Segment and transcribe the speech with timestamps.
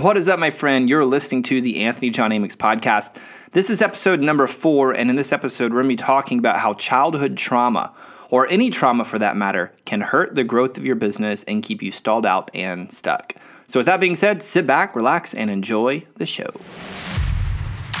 [0.00, 0.88] What is up, my friend?
[0.88, 3.20] You're listening to the Anthony John Amix podcast.
[3.52, 6.58] This is episode number four, and in this episode, we're going to be talking about
[6.58, 7.92] how childhood trauma,
[8.30, 11.82] or any trauma for that matter, can hurt the growth of your business and keep
[11.82, 13.34] you stalled out and stuck.
[13.66, 16.48] So, with that being said, sit back, relax, and enjoy the show.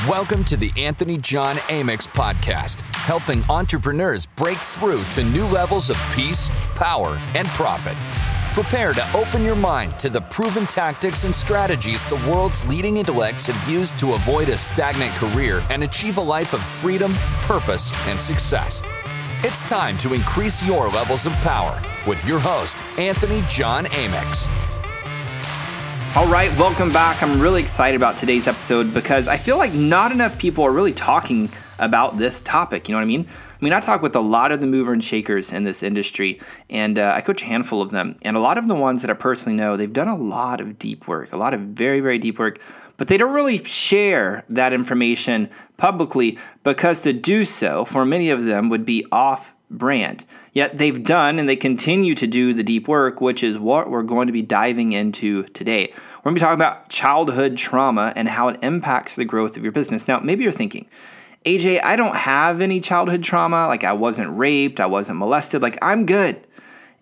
[0.08, 5.98] Welcome to the Anthony John Amix podcast, helping entrepreneurs break through to new levels of
[6.14, 7.96] peace, power, and profit.
[8.52, 13.46] Prepare to open your mind to the proven tactics and strategies the world's leading intellects
[13.46, 18.20] have used to avoid a stagnant career and achieve a life of freedom, purpose, and
[18.20, 18.82] success.
[19.44, 24.48] It's time to increase your levels of power with your host, Anthony John Amix.
[26.16, 27.22] All right, welcome back.
[27.22, 30.92] I'm really excited about today's episode because I feel like not enough people are really
[30.92, 32.88] talking about this topic.
[32.88, 33.28] You know what I mean?
[33.60, 36.40] I mean, I talk with a lot of the mover and shakers in this industry,
[36.70, 38.16] and uh, I coach a handful of them.
[38.22, 40.78] And a lot of the ones that I personally know, they've done a lot of
[40.78, 42.58] deep work, a lot of very, very deep work,
[42.96, 48.46] but they don't really share that information publicly because to do so, for many of
[48.46, 50.24] them, would be off brand.
[50.54, 54.02] Yet they've done and they continue to do the deep work, which is what we're
[54.02, 55.92] going to be diving into today.
[55.92, 59.62] We're going to be talking about childhood trauma and how it impacts the growth of
[59.62, 60.08] your business.
[60.08, 60.86] Now, maybe you're thinking,
[61.46, 63.66] AJ, I don't have any childhood trauma.
[63.66, 65.62] Like I wasn't raped, I wasn't molested.
[65.62, 66.46] Like I'm good.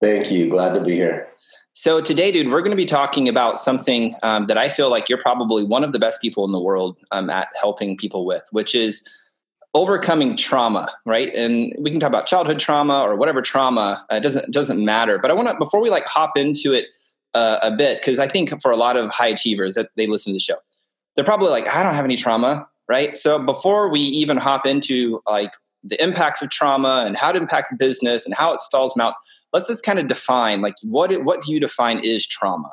[0.00, 0.48] Thank you.
[0.48, 1.28] Glad to be here.
[1.74, 5.08] So today, dude, we're going to be talking about something um, that I feel like
[5.08, 8.42] you're probably one of the best people in the world um, at helping people with,
[8.50, 9.08] which is
[9.72, 11.34] overcoming trauma, right?
[11.34, 14.04] And we can talk about childhood trauma or whatever trauma.
[14.12, 15.18] Uh, it doesn't doesn't matter.
[15.18, 16.86] But I want to before we like hop into it
[17.32, 20.32] uh, a bit because I think for a lot of high achievers that they listen
[20.32, 20.56] to the show,
[21.16, 23.16] they're probably like, I don't have any trauma, right?
[23.16, 25.52] So before we even hop into like
[25.82, 29.14] the impacts of trauma and how it impacts business and how it stalls them out
[29.52, 32.72] let's just kind of define like what what do you define is trauma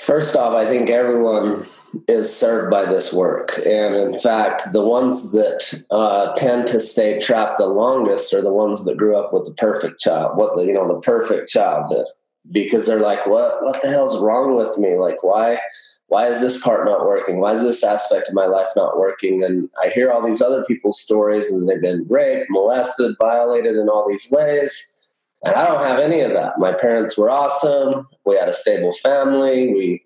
[0.00, 1.62] First off, I think everyone
[2.08, 3.52] is served by this work.
[3.66, 8.52] And in fact, the ones that uh, tend to stay trapped the longest are the
[8.52, 12.06] ones that grew up with the perfect child, what the, you know, the perfect childhood.
[12.50, 14.96] Because they're like, what, what the hell's wrong with me?
[14.96, 15.60] Like, why,
[16.10, 17.38] why is this part not working?
[17.38, 19.44] Why is this aspect of my life not working?
[19.44, 23.88] And I hear all these other people's stories and they've been raped, molested, violated in
[23.88, 24.98] all these ways.
[25.44, 26.58] And I don't have any of that.
[26.58, 28.08] My parents were awesome.
[28.26, 29.72] We had a stable family.
[29.72, 30.04] We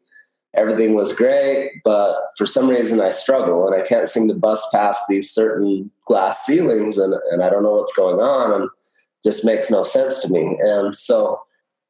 [0.53, 4.67] everything was great, but for some reason I struggle and I can't seem to bust
[4.73, 8.69] past these certain glass ceilings and, and I don't know what's going on and
[9.25, 10.59] just makes no sense to me.
[10.63, 11.41] And so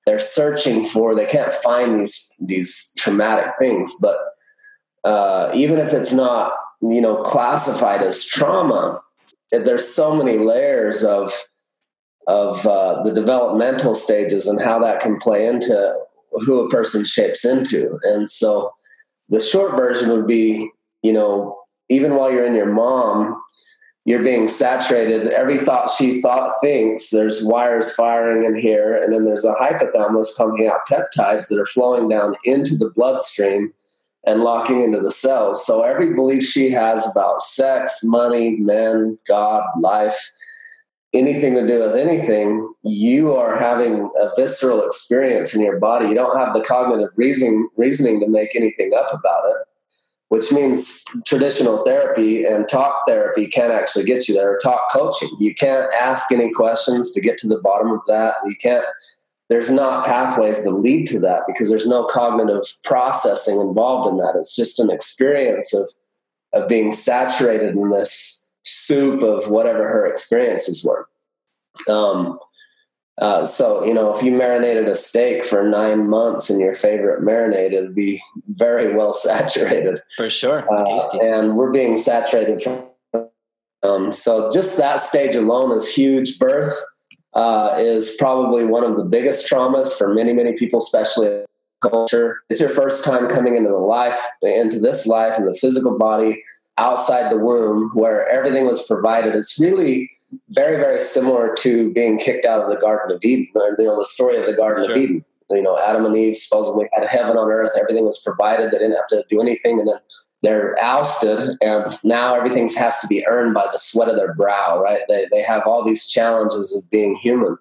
[0.07, 4.19] they're searching for they can't find these these traumatic things but
[5.05, 9.01] uh, even if it's not you know classified as trauma
[9.51, 11.33] there's so many layers of
[12.27, 15.95] of uh, the developmental stages and how that can play into
[16.33, 17.99] who a person shapes into.
[18.03, 18.73] And so
[19.29, 20.71] the short version would be,
[21.03, 21.59] you know,
[21.89, 23.41] even while you're in your mom,
[24.05, 25.29] you're being saturated.
[25.29, 30.37] Every thought she thought thinks there's wires firing in here, and then there's a hypothalamus
[30.37, 33.73] pumping out peptides that are flowing down into the bloodstream
[34.27, 35.67] and locking into the cells.
[35.67, 40.19] So every belief she has about sex, money, men, God, life,
[41.15, 46.09] anything to do with anything, you are having a visceral experience in your body.
[46.09, 49.57] You don't have the cognitive reasoning reasoning to make anything up about it
[50.35, 54.59] which means traditional therapy and talk therapy can't actually get you there.
[54.61, 58.35] Talk coaching, you can't ask any questions to get to the bottom of that.
[58.45, 58.85] You can't.
[59.49, 64.35] There's not pathways that lead to that because there's no cognitive processing involved in that.
[64.37, 65.89] It's just an experience of
[66.53, 71.09] of being saturated in this soup of whatever her experiences were.
[71.89, 72.41] Um,
[73.19, 77.23] uh, so, you know, if you marinated a steak for nine months in your favorite
[77.23, 80.01] marinade, it would be very well saturated.
[80.17, 80.67] For sure.
[80.73, 82.89] Uh, and we're being saturated from.
[83.83, 86.39] Um, so, just that stage alone is huge.
[86.39, 86.75] Birth
[87.35, 91.45] uh, is probably one of the biggest traumas for many, many people, especially
[91.83, 92.39] culture.
[92.49, 96.43] It's your first time coming into the life, into this life, in the physical body
[96.79, 99.37] outside the womb, where everything was provided.
[99.37, 100.11] It's really
[100.51, 103.99] very, very similar to being kicked out of the Garden of Eden, or, you know,
[103.99, 104.95] the story of the Garden sure.
[104.95, 105.25] of Eden.
[105.51, 108.97] You know, Adam and Eve supposedly had heaven on earth, everything was provided, they didn't
[108.97, 109.99] have to do anything, and then
[110.43, 114.81] they're ousted, and now everything has to be earned by the sweat of their brow,
[114.83, 115.03] right?
[115.09, 117.57] They, they have all these challenges of being human.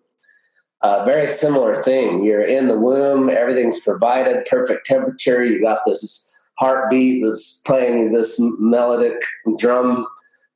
[0.82, 2.26] Uh, very similar thing.
[2.26, 8.38] You're in the womb, everything's provided, perfect temperature, you got this heartbeat that's playing this
[8.60, 9.20] melodic
[9.58, 10.08] drum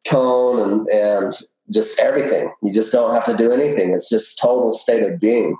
[0.06, 1.34] tone and and
[1.72, 2.52] just everything.
[2.64, 3.92] You just don't have to do anything.
[3.92, 5.58] It's just total state of being.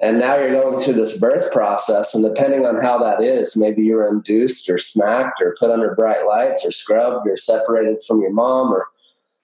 [0.00, 3.82] And now you're going through this birth process, and depending on how that is, maybe
[3.82, 8.32] you're induced or smacked or put under bright lights or scrubbed or separated from your
[8.32, 8.88] mom or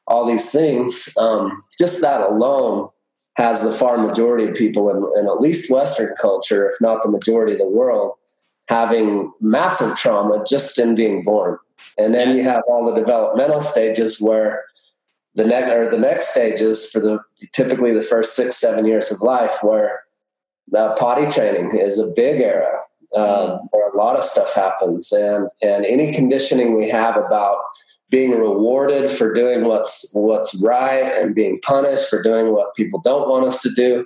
[0.06, 1.16] all these things.
[1.16, 2.88] Um, just that alone
[3.36, 7.08] has the far majority of people in, in at least Western culture, if not the
[7.08, 8.14] majority of the world,
[8.68, 11.58] having massive trauma just in being born.
[11.96, 14.64] And then you have all the developmental stages where
[15.40, 17.18] the next or the next stages for the
[17.52, 20.02] typically the first six seven years of life where
[20.76, 22.78] uh, potty training is a big era.
[23.16, 25.10] Uh, where a lot of stuff happens.
[25.10, 27.58] And and any conditioning we have about
[28.10, 33.28] being rewarded for doing what's what's right and being punished for doing what people don't
[33.28, 34.04] want us to do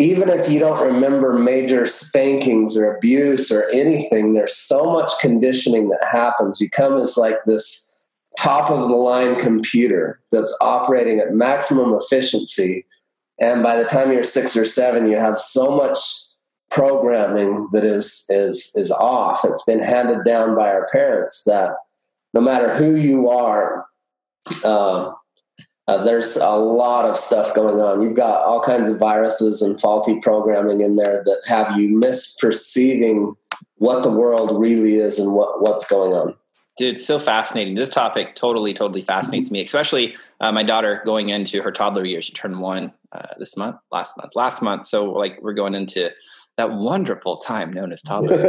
[0.00, 5.88] even if you don't remember major spankings or abuse or anything there's so much conditioning
[5.88, 6.60] that happens.
[6.60, 7.87] You come as like this
[8.38, 12.86] top of the line computer that's operating at maximum efficiency.
[13.40, 15.98] And by the time you're six or seven, you have so much
[16.70, 19.44] programming that is is is off.
[19.44, 21.72] It's been handed down by our parents that
[22.34, 23.86] no matter who you are,
[24.64, 25.12] uh,
[25.88, 28.02] uh, there's a lot of stuff going on.
[28.02, 33.34] You've got all kinds of viruses and faulty programming in there that have you misperceiving
[33.76, 36.34] what the world really is and what, what's going on.
[36.78, 37.74] Dude, it's so fascinating.
[37.74, 42.22] This topic totally, totally fascinates me, especially uh, my daughter going into her toddler year.
[42.22, 44.86] She turned one uh, this month, last month, last month.
[44.86, 46.10] So, like, we're going into
[46.56, 48.36] that wonderful time known as toddler.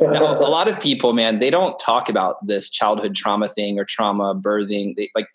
[0.00, 3.84] now, a lot of people, man, they don't talk about this childhood trauma thing or
[3.84, 4.96] trauma birthing.
[4.96, 5.26] They, like,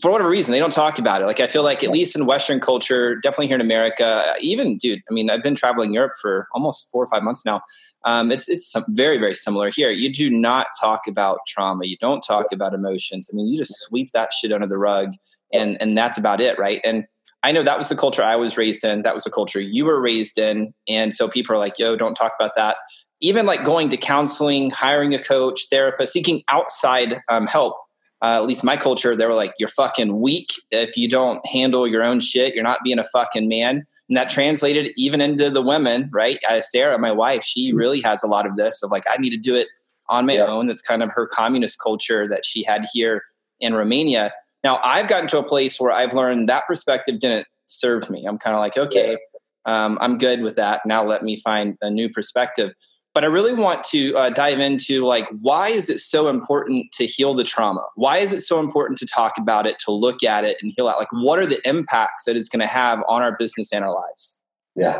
[0.00, 1.26] for whatever reason, they don't talk about it.
[1.26, 5.00] Like, I feel like, at least in Western culture, definitely here in America, even, dude,
[5.10, 7.62] I mean, I've been traveling Europe for almost four or five months now.
[8.06, 9.90] Um, it's it's very very similar here.
[9.90, 11.86] You do not talk about trauma.
[11.86, 13.28] You don't talk about emotions.
[13.30, 15.14] I mean, you just sweep that shit under the rug,
[15.52, 16.80] and and that's about it, right?
[16.84, 17.04] And
[17.42, 19.02] I know that was the culture I was raised in.
[19.02, 22.14] That was the culture you were raised in, and so people are like, "Yo, don't
[22.14, 22.76] talk about that."
[23.20, 27.76] Even like going to counseling, hiring a coach, therapist, seeking outside um, help.
[28.22, 31.88] Uh, at least my culture, they were like, "You're fucking weak if you don't handle
[31.88, 32.54] your own shit.
[32.54, 36.38] You're not being a fucking man." And that translated even into the women right?
[36.48, 39.30] Uh, sarah my wife she really has a lot of this of like i need
[39.30, 39.68] to do it
[40.08, 40.46] on my yeah.
[40.46, 40.66] own.
[40.66, 43.24] That's kind of her communist culture that she had here
[43.60, 44.32] in romania.
[44.64, 48.24] Now i've gotten to a place where i've learned that perspective didn't serve me.
[48.26, 49.16] I'm kind of like okay
[49.64, 50.82] um, i'm good with that.
[50.86, 52.72] Now let me find a new perspective
[53.16, 57.06] but I really want to uh, dive into like why is it so important to
[57.06, 57.82] heal the trauma?
[57.94, 60.86] Why is it so important to talk about it, to look at it and heal
[60.90, 60.98] it?
[60.98, 63.94] Like, what are the impacts that it's going to have on our business and our
[63.94, 64.42] lives?
[64.74, 64.98] Yeah.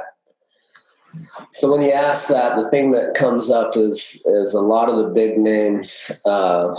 [1.52, 4.96] So when you ask that, the thing that comes up is is a lot of
[4.96, 6.74] the big names uh,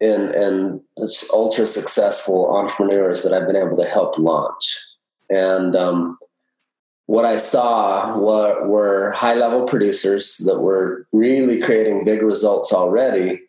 [0.00, 0.80] and and
[1.34, 4.78] ultra successful entrepreneurs that I've been able to help launch,
[5.28, 6.16] and um,
[7.08, 13.40] what I saw were, were high level producers that were really creating big results already.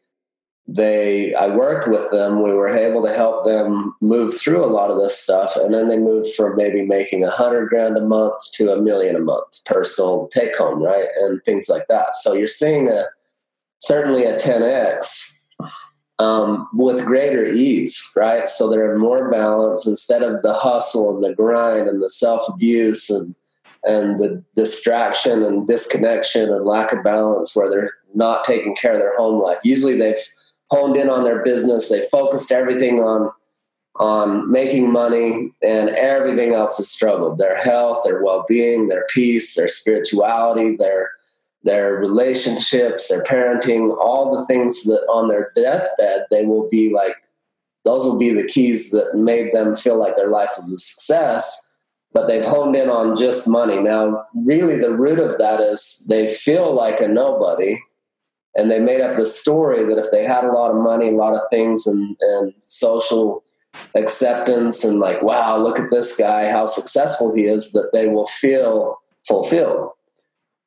[0.65, 2.41] They, I worked with them.
[2.41, 5.89] We were able to help them move through a lot of this stuff, and then
[5.89, 9.65] they moved from maybe making a hundred grand a month to a million a month
[9.65, 12.15] personal take home, right, and things like that.
[12.15, 13.07] So you're seeing a
[13.81, 15.45] certainly a 10x
[16.19, 18.47] um, with greater ease, right?
[18.47, 23.09] So they're more balanced instead of the hustle and the grind and the self abuse
[23.09, 23.35] and
[23.83, 28.99] and the distraction and disconnection and lack of balance where they're not taking care of
[28.99, 29.59] their home life.
[29.63, 30.17] Usually they've
[30.71, 33.31] honed in on their business, they focused everything on
[33.95, 37.37] on making money and everything else has struggled.
[37.37, 41.11] Their health, their well-being, their peace, their spirituality, their
[41.63, 47.15] their relationships, their parenting, all the things that on their deathbed they will be like
[47.85, 51.68] those will be the keys that made them feel like their life is a success,
[52.13, 53.77] but they've honed in on just money.
[53.79, 57.77] Now, really the root of that is they feel like a nobody
[58.55, 61.15] and they made up the story that if they had a lot of money, a
[61.15, 63.43] lot of things and, and social
[63.95, 68.25] acceptance and like, wow, look at this guy, how successful he is, that they will
[68.25, 69.91] feel fulfilled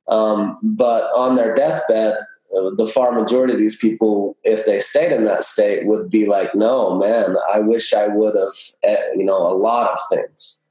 [0.08, 2.14] um, but on their deathbed,
[2.56, 6.26] uh, the far majority of these people, if they stayed in that state, would be
[6.26, 10.61] like, no, man, I wish I would have, eh, you know, a lot of things.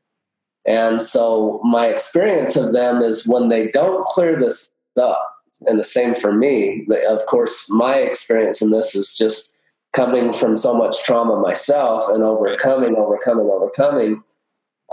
[0.65, 5.27] And so my experience of them is when they don't clear this up,
[5.67, 9.59] and the same for me, of course, my experience in this is just
[9.93, 14.23] coming from so much trauma myself and overcoming, overcoming, overcoming,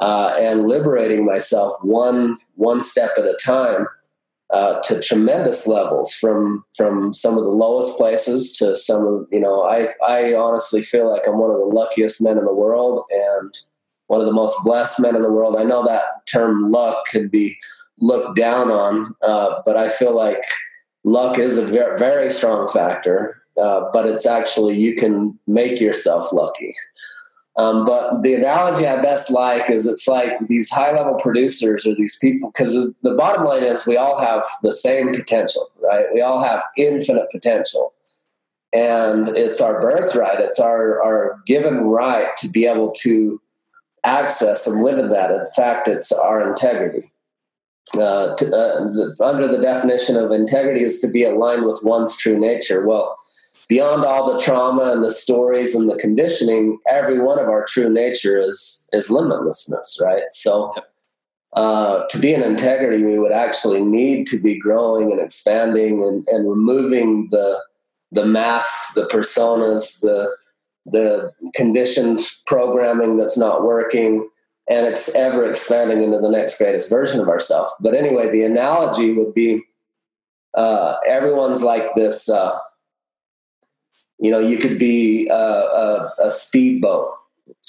[0.01, 3.87] uh, and liberating myself one one step at a time
[4.51, 9.41] uh, to tremendous levels from from some of the lowest places to some of you
[9.41, 13.03] know I I honestly feel like I'm one of the luckiest men in the world
[13.11, 13.55] and
[14.09, 15.57] one of the most blessed men in the world.
[15.57, 17.57] I know that term luck could be
[18.01, 20.43] looked down on, uh, but I feel like
[21.05, 23.43] luck is a very, very strong factor.
[23.61, 26.73] Uh, but it's actually you can make yourself lucky.
[27.57, 31.97] Um, but the analogy I best like is it's like these high level producers or
[31.97, 36.07] these people, because the bottom line is we all have the same potential, right?
[36.15, 37.95] We all have infinite potential.
[38.73, 43.41] And it's our birthright, it's our, our given right to be able to
[44.09, 45.31] access and live in that.
[45.31, 47.05] In fact, it's our integrity.
[47.95, 52.39] Uh, to, uh, under the definition of integrity is to be aligned with one's true
[52.39, 52.87] nature.
[52.87, 53.17] Well,
[53.69, 57.89] beyond all the trauma and the stories and the conditioning, every one of our true
[57.89, 60.25] nature is is limitlessness, right?
[60.31, 60.75] So
[61.55, 66.27] uh, to be in integrity, we would actually need to be growing and expanding and,
[66.29, 67.63] and removing the
[68.11, 70.35] the masks, the personas, the
[70.91, 74.29] the conditioned programming that's not working,
[74.69, 77.73] and it's ever expanding into the next greatest version of ourselves.
[77.81, 79.63] But anyway, the analogy would be
[80.55, 82.29] uh, everyone's like this.
[82.29, 82.59] Uh,
[84.19, 87.13] you know, you could be a, a, a speedboat,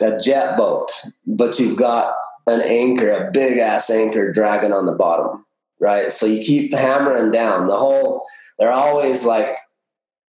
[0.01, 0.89] a jet boat,
[1.27, 2.15] but you've got
[2.47, 5.45] an anchor, a big ass anchor dragging on the bottom,
[5.79, 6.11] right?
[6.11, 8.25] So you keep hammering down the whole.
[8.57, 9.57] They're always like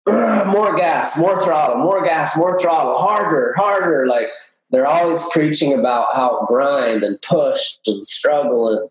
[0.07, 4.07] more gas, more throttle, more gas, more throttle, harder, harder.
[4.07, 4.29] Like
[4.71, 8.91] they're always preaching about how grind and push and struggle and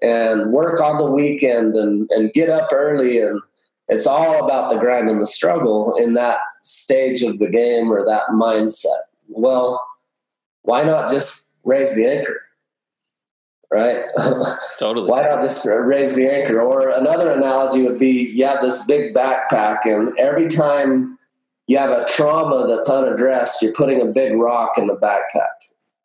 [0.00, 3.40] and work on the weekend and and get up early and
[3.88, 8.04] it's all about the grind and the struggle in that stage of the game or
[8.04, 8.84] that mindset.
[9.30, 9.82] Well,
[10.62, 12.36] why not just raise the anchor?
[13.72, 14.04] Right?
[14.78, 15.08] Totally.
[15.10, 16.60] why not just raise the anchor?
[16.60, 21.18] Or another analogy would be you have this big backpack, and every time
[21.66, 25.48] you have a trauma that's unaddressed, you're putting a big rock in the backpack.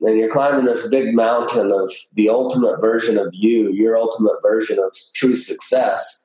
[0.01, 4.77] And you're climbing this big mountain of the ultimate version of you, your ultimate version
[4.77, 6.23] of true success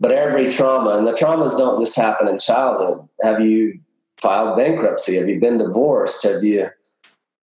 [0.00, 3.06] but every trauma, and the traumas don't just happen in childhood.
[3.22, 3.80] Have you
[4.20, 5.16] filed bankruptcy?
[5.16, 6.22] Have you been divorced?
[6.22, 6.68] Have you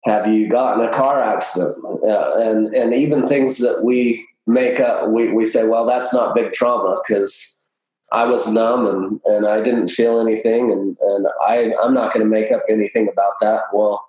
[0.06, 1.76] have you gotten a car accident?
[2.04, 6.34] Uh, and and even things that we make up, we, we say, well, that's not
[6.34, 7.68] big trauma because
[8.12, 12.24] I was numb and, and I didn't feel anything, and and I I'm not going
[12.24, 13.62] to make up anything about that.
[13.72, 14.06] Well,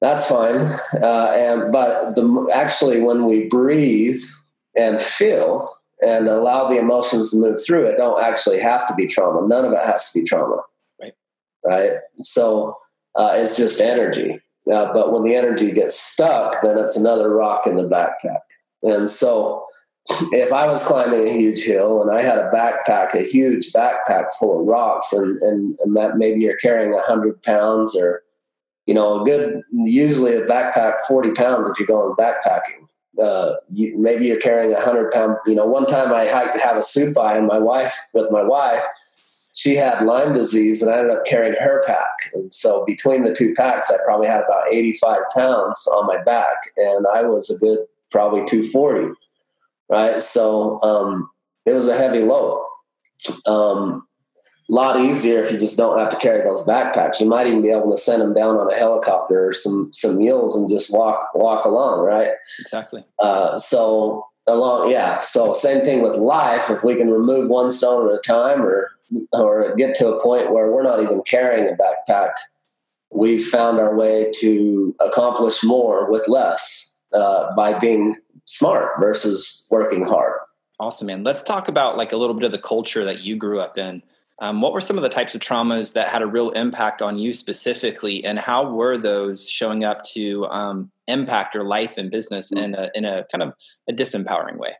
[0.00, 0.60] that's fine.
[1.02, 4.20] Uh, and but the actually when we breathe
[4.76, 5.68] and feel
[6.00, 9.46] and allow the emotions to move through it don't actually have to be trauma.
[9.46, 10.58] None of it has to be trauma.
[11.00, 11.14] Right.
[11.64, 11.90] Right.
[12.18, 12.76] So
[13.14, 14.40] uh, it's just energy.
[14.70, 18.40] Uh, but when the energy gets stuck, then it's another rock in the backpack.
[18.82, 19.64] And so
[20.32, 24.26] if I was climbing a huge hill and I had a backpack, a huge backpack
[24.38, 28.22] full of rocks, and, and, and maybe you're carrying 100 pounds or,
[28.86, 32.86] you know, a good, usually a backpack, 40 pounds if you're going backpacking.
[33.20, 35.36] uh, you, maybe you're carrying a hundred pound.
[35.46, 38.82] You know, one time I to Havasupai, and my wife with my wife,
[39.54, 42.32] she had Lyme disease, and I ended up carrying her pack.
[42.34, 46.56] And so between the two packs, I probably had about 85 pounds on my back,
[46.76, 47.80] and I was a good
[48.10, 49.14] probably 240.
[49.88, 51.28] Right, so um,
[51.66, 52.64] it was a heavy load.
[53.46, 54.06] Um,
[54.72, 57.20] lot easier if you just don't have to carry those backpacks.
[57.20, 60.16] You might even be able to send them down on a helicopter or some some
[60.16, 62.30] mules and just walk walk along, right?
[62.58, 63.04] Exactly.
[63.18, 65.18] Uh, so along, yeah.
[65.18, 66.70] So same thing with life.
[66.70, 68.90] If we can remove one stone at a time, or
[69.32, 72.32] or get to a point where we're not even carrying a backpack,
[73.10, 80.04] we've found our way to accomplish more with less uh, by being smart versus working
[80.04, 80.34] hard.
[80.80, 81.22] Awesome, man.
[81.22, 84.02] Let's talk about like a little bit of the culture that you grew up in.
[84.40, 87.18] Um, what were some of the types of traumas that had a real impact on
[87.18, 92.50] you specifically, and how were those showing up to um, impact your life and business
[92.50, 93.52] in a, in a kind of
[93.88, 94.74] a disempowering way?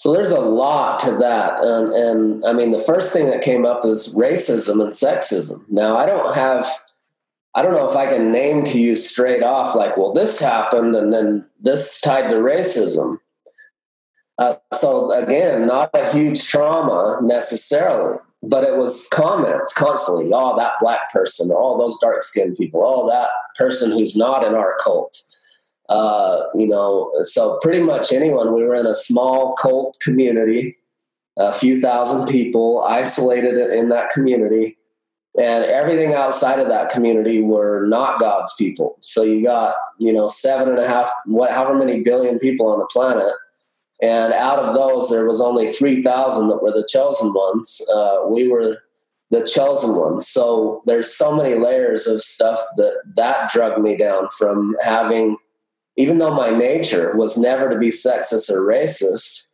[0.00, 3.66] So there's a lot to that, and, and I mean the first thing that came
[3.66, 5.62] up is racism and sexism.
[5.68, 6.66] Now I don't have,
[7.54, 10.96] I don't know if I can name to you straight off like, well, this happened,
[10.96, 13.18] and then this tied to racism.
[14.38, 20.30] Uh, so again, not a huge trauma necessarily, but it was comments constantly.
[20.32, 21.50] Oh, that black person.
[21.52, 22.82] Oh, those dark skinned people.
[22.82, 25.20] Oh, that person who's not in our cult.
[25.90, 28.54] Uh, you know, so pretty much anyone.
[28.54, 30.78] We were in a small cult community,
[31.36, 34.78] a few thousand people, isolated in that community,
[35.38, 38.96] and everything outside of that community were not God's people.
[39.00, 42.78] So you got, you know, seven and a half, what, however many billion people on
[42.78, 43.32] the planet
[44.02, 47.80] and out of those, there was only 3,000 that were the chosen ones.
[47.94, 48.76] Uh, we were
[49.30, 50.26] the chosen ones.
[50.26, 55.36] So there's so many layers of stuff that that drug me down from having,
[56.00, 59.48] even though my nature was never to be sexist or racist,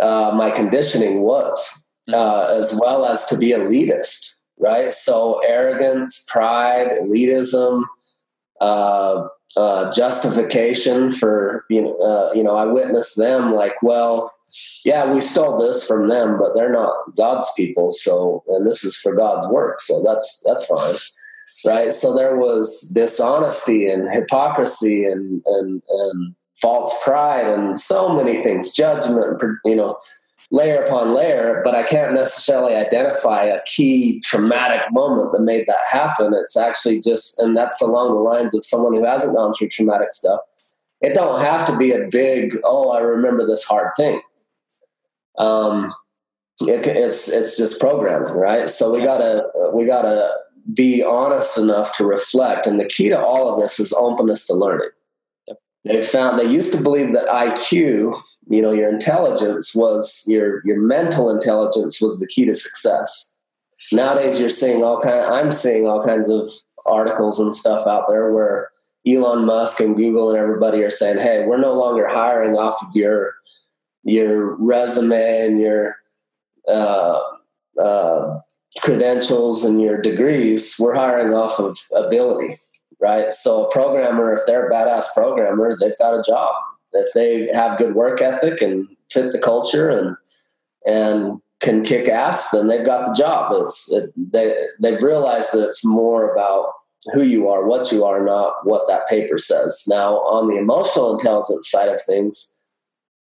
[0.00, 4.92] uh, my conditioning was, uh, as well as to be elitist, right?
[4.92, 7.82] So arrogance, pride, elitism,
[8.60, 14.32] uh, uh, justification for you know uh, you know I witnessed them like well
[14.84, 18.96] yeah we stole this from them but they're not God's people so and this is
[18.96, 20.94] for God's work so that's that's fine
[21.64, 28.42] right so there was dishonesty and hypocrisy and and and false pride and so many
[28.42, 29.98] things judgment you know
[30.50, 35.86] layer upon layer, but I can't necessarily identify a key traumatic moment that made that
[35.90, 36.32] happen.
[36.34, 40.12] It's actually just, and that's along the lines of someone who hasn't gone through traumatic
[40.12, 40.40] stuff.
[41.00, 44.20] It don't have to be a big, oh, I remember this hard thing.
[45.38, 45.92] Um,
[46.62, 48.70] it, it's it's just programming, right?
[48.70, 50.32] So we gotta we gotta
[50.74, 54.54] be honest enough to reflect, and the key to all of this is openness to
[54.54, 54.90] learning.
[55.46, 55.58] Yep.
[55.84, 60.80] They found they used to believe that IQ you know your intelligence was your your
[60.80, 63.36] mental intelligence was the key to success
[63.92, 66.50] nowadays you're seeing all kind i'm seeing all kinds of
[66.86, 68.70] articles and stuff out there where
[69.06, 72.94] elon musk and google and everybody are saying hey we're no longer hiring off of
[72.94, 73.34] your
[74.04, 75.96] your resume and your
[76.68, 77.20] uh,
[77.80, 78.38] uh,
[78.82, 82.54] credentials and your degrees we're hiring off of ability
[83.00, 86.54] right so a programmer if they're a badass programmer they've got a job
[86.92, 90.16] if they have good work ethic and fit the culture and
[90.86, 93.52] and can kick ass, then they've got the job.
[93.54, 96.72] It's it, they they've realized that it's more about
[97.12, 99.84] who you are, what you are, not what that paper says.
[99.86, 102.55] Now, on the emotional intelligence side of things,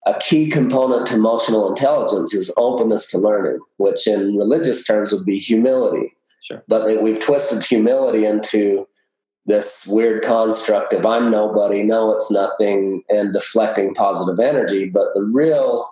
[0.06, 5.26] a key component to emotional intelligence is openness to learning, which in religious terms would
[5.26, 6.13] be humility.
[6.41, 6.63] Sure.
[6.68, 8.88] But we've twisted humility into
[9.48, 14.89] this weird construct of I'm nobody, no, it's nothing, and deflecting positive energy.
[14.89, 15.89] But the real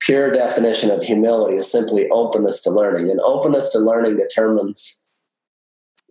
[0.00, 3.10] pure definition of humility is simply openness to learning.
[3.10, 5.10] And openness to learning determines,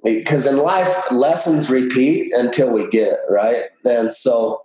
[0.04, 3.66] because in life, lessons repeat until we get it, right?
[3.86, 4.64] And so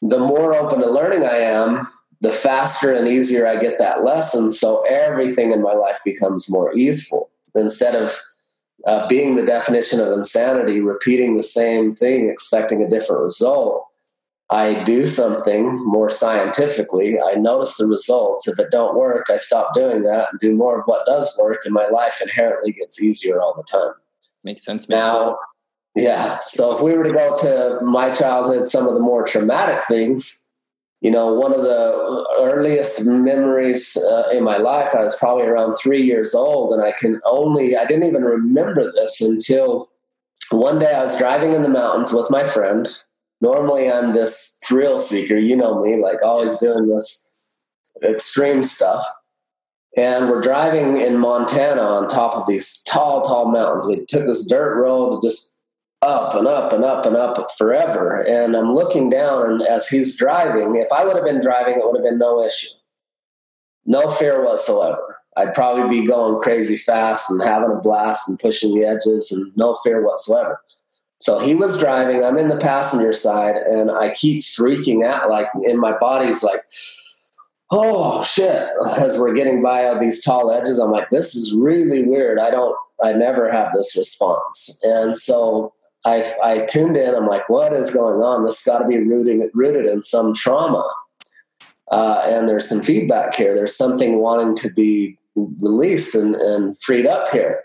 [0.00, 1.88] the more open to learning I am,
[2.24, 4.50] the faster and easier I get that lesson.
[4.50, 8.18] So everything in my life becomes more easeful instead of
[8.86, 13.86] uh, being the definition of insanity, repeating the same thing, expecting a different result.
[14.50, 17.20] I do something more scientifically.
[17.20, 18.48] I notice the results.
[18.48, 21.62] If it don't work, I stop doing that and do more of what does work,
[21.64, 23.94] and my life inherently gets easier all the time.
[24.44, 24.88] Makes sense.
[24.88, 25.36] Makes now, sense.
[25.96, 26.38] yeah.
[26.40, 30.43] So if we were to go to my childhood, some of the more traumatic things,
[31.04, 35.74] you know, one of the earliest memories uh, in my life, I was probably around
[35.74, 39.90] three years old, and I can only, I didn't even remember this until
[40.50, 42.88] one day I was driving in the mountains with my friend.
[43.42, 45.36] normally I'm this thrill seeker.
[45.36, 47.36] You know me, like always doing this
[48.02, 49.04] extreme stuff.
[49.98, 53.86] And we're driving in Montana on top of these tall, tall mountains.
[53.86, 55.53] We took this dirt road just
[56.04, 58.20] up and up and up and up forever.
[58.20, 61.84] And I'm looking down, and as he's driving, if I would have been driving, it
[61.84, 62.68] would have been no issue.
[63.86, 65.18] No fear whatsoever.
[65.36, 69.52] I'd probably be going crazy fast and having a blast and pushing the edges and
[69.56, 70.60] no fear whatsoever.
[71.20, 75.30] So he was driving, I'm in the passenger side, and I keep freaking out.
[75.30, 76.60] Like, in my body's like,
[77.70, 78.68] oh shit.
[78.98, 82.38] As we're getting by all these tall edges, I'm like, this is really weird.
[82.38, 84.80] I don't, I never have this response.
[84.84, 85.72] And so
[86.04, 87.14] I, I tuned in.
[87.14, 88.44] I'm like, what is going on?
[88.44, 90.86] This got to be rooting, rooted in some trauma.
[91.90, 93.54] Uh, and there's some feedback here.
[93.54, 97.62] There's something wanting to be released and, and freed up here.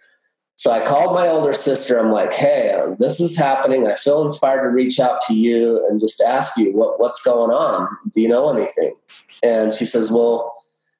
[0.55, 1.97] So I called my older sister.
[1.97, 3.87] I'm like, hey, um, this is happening.
[3.87, 7.51] I feel inspired to reach out to you and just ask you what, what's going
[7.51, 7.87] on.
[8.13, 8.93] Do you know anything?
[9.41, 10.53] And she says, well,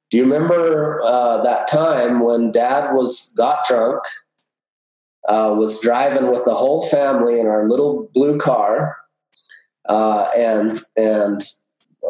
[0.10, 4.02] do you remember uh, that time when dad was got drunk,
[5.28, 8.98] uh, was driving with the whole family in our little blue car,
[9.88, 11.42] uh, and and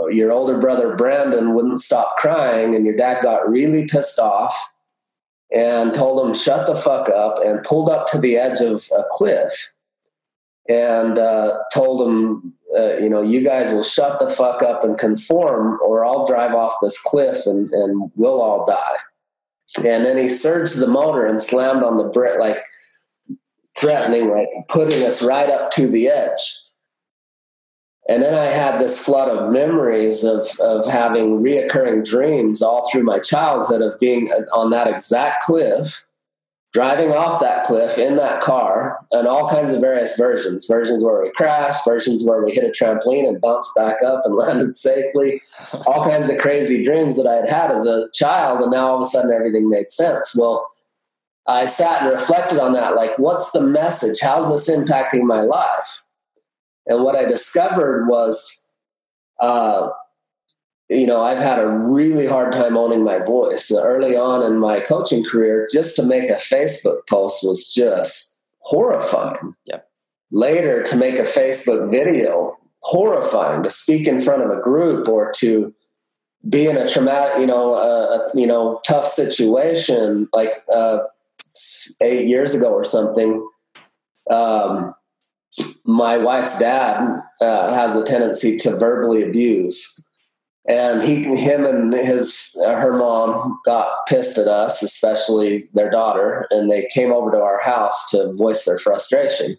[0.10, 4.56] your older brother Brandon wouldn't stop crying, and your dad got really pissed off
[5.52, 9.04] and told him shut the fuck up and pulled up to the edge of a
[9.10, 9.74] cliff
[10.68, 15.00] and uh, told him uh, you know you guys will shut the fuck up and
[15.00, 18.96] conform or i'll drive off this cliff and, and we'll all die.
[19.78, 22.64] And then he surged the motor and slammed on the brake like
[23.80, 26.70] threatening like putting us right up to the edge
[28.10, 33.04] and then I had this flood of memories of, of having reoccurring dreams all through
[33.04, 36.04] my childhood of being on that exact cliff,
[36.74, 41.22] driving off that cliff in that car, and all kinds of various versions versions where
[41.22, 45.40] we crashed, versions where we hit a trampoline and bounced back up and landed safely,
[45.86, 48.62] all kinds of crazy dreams that I had had as a child.
[48.62, 50.36] And now all of a sudden everything made sense.
[50.36, 50.68] Well,
[51.50, 54.20] I sat and reflected on that like, what's the message?
[54.22, 56.06] How's this impacting my life?
[56.86, 58.78] And what I discovered was,
[59.40, 59.90] uh,
[60.90, 63.72] you know, I've had a really hard time owning my voice.
[63.72, 69.56] Early on in my coaching career, just to make a Facebook post was just horrifying.
[69.66, 69.88] Yep.
[70.32, 73.64] Later, to make a Facebook video, horrifying.
[73.64, 75.74] To speak in front of a group or to
[76.48, 81.00] be in a traumatic, you know, a, you know, tough situation, like uh,
[82.02, 83.48] eight years ago or something.
[84.30, 84.94] Um,
[85.86, 90.00] my wife's dad uh, has the tendency to verbally abuse
[90.68, 96.48] and he him and his uh, her mom got pissed at us especially their daughter
[96.52, 99.58] and they came over to our house to voice their frustration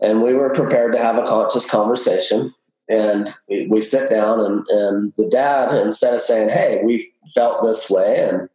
[0.00, 2.52] and we were prepared to have a conscious conversation
[2.88, 7.62] and we, we sit down and and the dad instead of saying hey we felt
[7.62, 8.48] this way and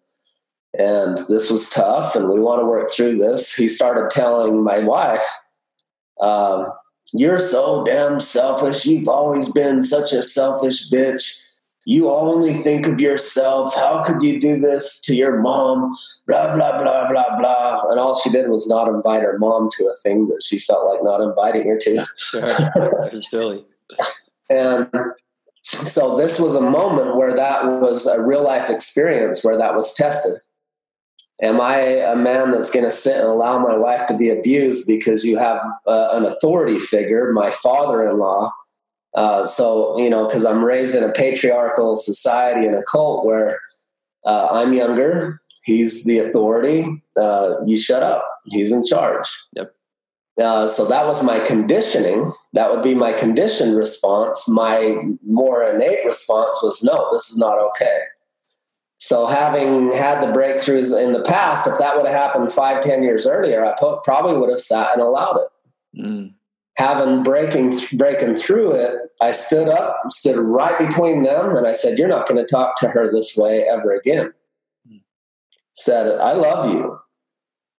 [0.77, 4.79] and this was tough and we want to work through this he started telling my
[4.79, 5.25] wife
[6.21, 6.67] um,
[7.13, 8.85] you're so damn selfish.
[8.85, 11.43] You've always been such a selfish bitch.
[11.83, 13.75] You only think of yourself.
[13.75, 15.95] How could you do this to your mom?
[16.27, 17.81] Blah, blah, blah, blah, blah.
[17.89, 20.85] And all she did was not invite her mom to a thing that she felt
[20.85, 22.05] like not inviting her to.
[22.17, 23.21] Sure.
[23.21, 23.65] silly.
[24.49, 24.87] and
[25.63, 29.93] so this was a moment where that was a real life experience where that was
[29.95, 30.39] tested.
[31.41, 34.87] Am I a man that's going to sit and allow my wife to be abused
[34.87, 38.53] because you have uh, an authority figure, my father in law?
[39.15, 43.59] Uh, so, you know, because I'm raised in a patriarchal society and a cult where
[44.25, 49.27] uh, I'm younger, he's the authority, uh, you shut up, he's in charge.
[49.53, 49.73] Yep.
[50.41, 52.31] Uh, so that was my conditioning.
[52.53, 54.47] That would be my conditioned response.
[54.47, 57.99] My more innate response was, no, this is not okay.
[59.01, 63.01] So having had the breakthroughs in the past, if that would have happened five, ten
[63.01, 66.03] years earlier, I probably would have sat and allowed it.
[66.03, 66.33] Mm.
[66.75, 71.97] Having breaking breaking through it, I stood up, stood right between them, and I said,
[71.97, 74.33] "You're not going to talk to her this way ever again."
[74.87, 75.01] Mm.
[75.73, 76.99] Said, "I love you,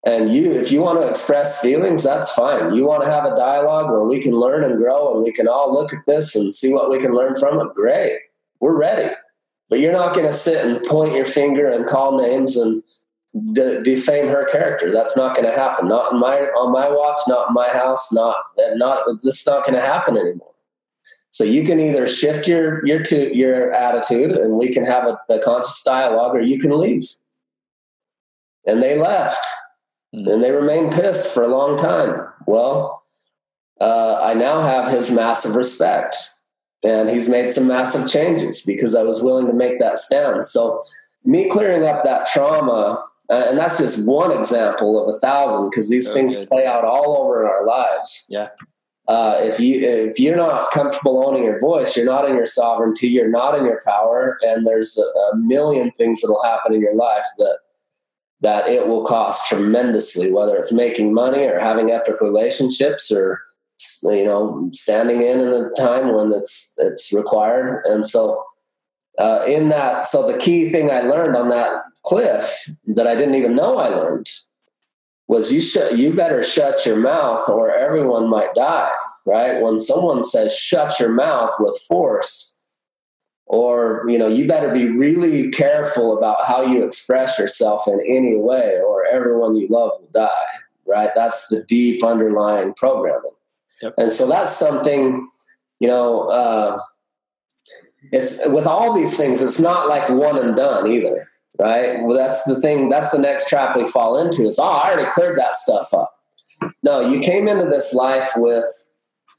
[0.04, 0.50] and you.
[0.50, 2.74] If you want to express feelings, that's fine.
[2.74, 5.46] You want to have a dialogue where we can learn and grow, and we can
[5.46, 7.72] all look at this and see what we can learn from it.
[7.74, 8.18] Great,
[8.58, 9.14] we're ready."
[9.72, 12.82] But you're not going to sit and point your finger and call names and
[13.54, 14.92] de- defame her character.
[14.92, 15.88] That's not going to happen.
[15.88, 17.20] Not in my on my watch.
[17.26, 18.12] Not in my house.
[18.12, 18.36] Not
[18.74, 19.06] not.
[19.22, 20.52] This is not going to happen anymore.
[21.30, 25.18] So you can either shift your your to your attitude, and we can have a,
[25.30, 27.08] a conscious dialogue, or you can leave.
[28.66, 29.46] And they left,
[30.14, 30.28] mm-hmm.
[30.28, 32.20] and they remained pissed for a long time.
[32.46, 33.04] Well,
[33.80, 36.14] uh, I now have his massive respect.
[36.84, 40.44] And he's made some massive changes because I was willing to make that stand.
[40.44, 40.82] So,
[41.24, 45.88] me clearing up that trauma, uh, and that's just one example of a thousand because
[45.88, 46.48] these so things good.
[46.48, 48.26] play out all over our lives.
[48.28, 48.48] Yeah.
[49.08, 53.08] Uh, if you if you're not comfortable owning your voice, you're not in your sovereignty,
[53.08, 56.80] you're not in your power, and there's a, a million things that will happen in
[56.80, 57.58] your life that
[58.42, 63.40] that it will cost tremendously, whether it's making money or having epic relationships or
[64.02, 67.84] you know, standing in in a time when it's it's required.
[67.86, 68.44] And so,
[69.18, 73.36] uh, in that, so the key thing I learned on that cliff that I didn't
[73.36, 74.28] even know I learned
[75.28, 78.90] was you shut you better shut your mouth or everyone might die.
[79.24, 82.64] Right when someone says shut your mouth with force,
[83.46, 88.36] or you know you better be really careful about how you express yourself in any
[88.36, 90.28] way, or everyone you love will die.
[90.84, 93.30] Right, that's the deep underlying programming.
[93.82, 93.94] Yep.
[93.98, 95.28] And so that's something,
[95.80, 96.78] you know, uh,
[98.12, 101.26] it's with all these things, it's not like one and done either,
[101.58, 102.02] right?
[102.02, 105.10] Well, that's the thing, that's the next trap we fall into is, oh, I already
[105.10, 106.12] cleared that stuff up.
[106.82, 108.66] No, you came into this life with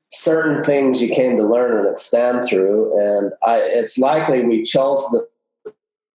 [0.09, 2.97] certain things you came to learn and expand through.
[2.99, 5.25] And I, it's likely we chose the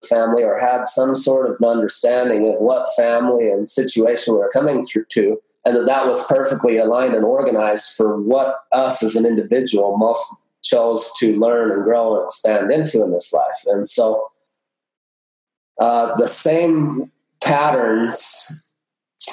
[0.08, 4.82] family or had some sort of understanding of what family and situation we are coming
[4.82, 9.26] through to and that that was perfectly aligned and organized for what us as an
[9.26, 13.64] individual most chose to learn and grow and expand into in this life.
[13.66, 14.30] And so
[15.78, 18.66] uh, the same patterns.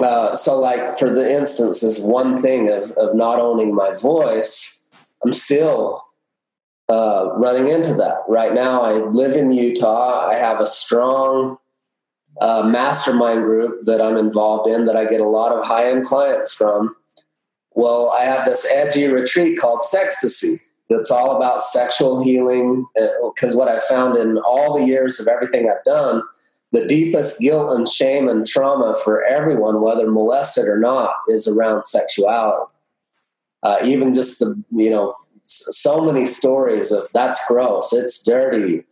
[0.02, 4.90] Uh, so, like for the instance, this one thing of, of not owning my voice,
[5.24, 6.04] I'm still
[6.90, 8.18] uh, running into that.
[8.28, 10.28] Right now, I live in Utah.
[10.28, 11.58] I have a strong
[12.42, 16.06] uh, mastermind group that I'm involved in that I get a lot of high end
[16.06, 16.96] clients from.
[17.72, 22.86] Well, I have this edgy retreat called Sextasy that's all about sexual healing.
[22.96, 26.22] Because uh, what I've found in all the years of everything I've done,
[26.72, 31.84] the deepest guilt and shame and trauma for everyone, whether molested or not, is around
[31.84, 32.72] sexuality.
[33.64, 38.84] Uh, even just the, you know, so many stories of that's gross, it's dirty,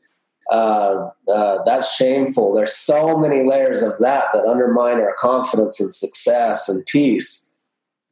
[0.51, 2.53] uh, uh, that's shameful.
[2.53, 7.51] There's so many layers of that that undermine our confidence and success and peace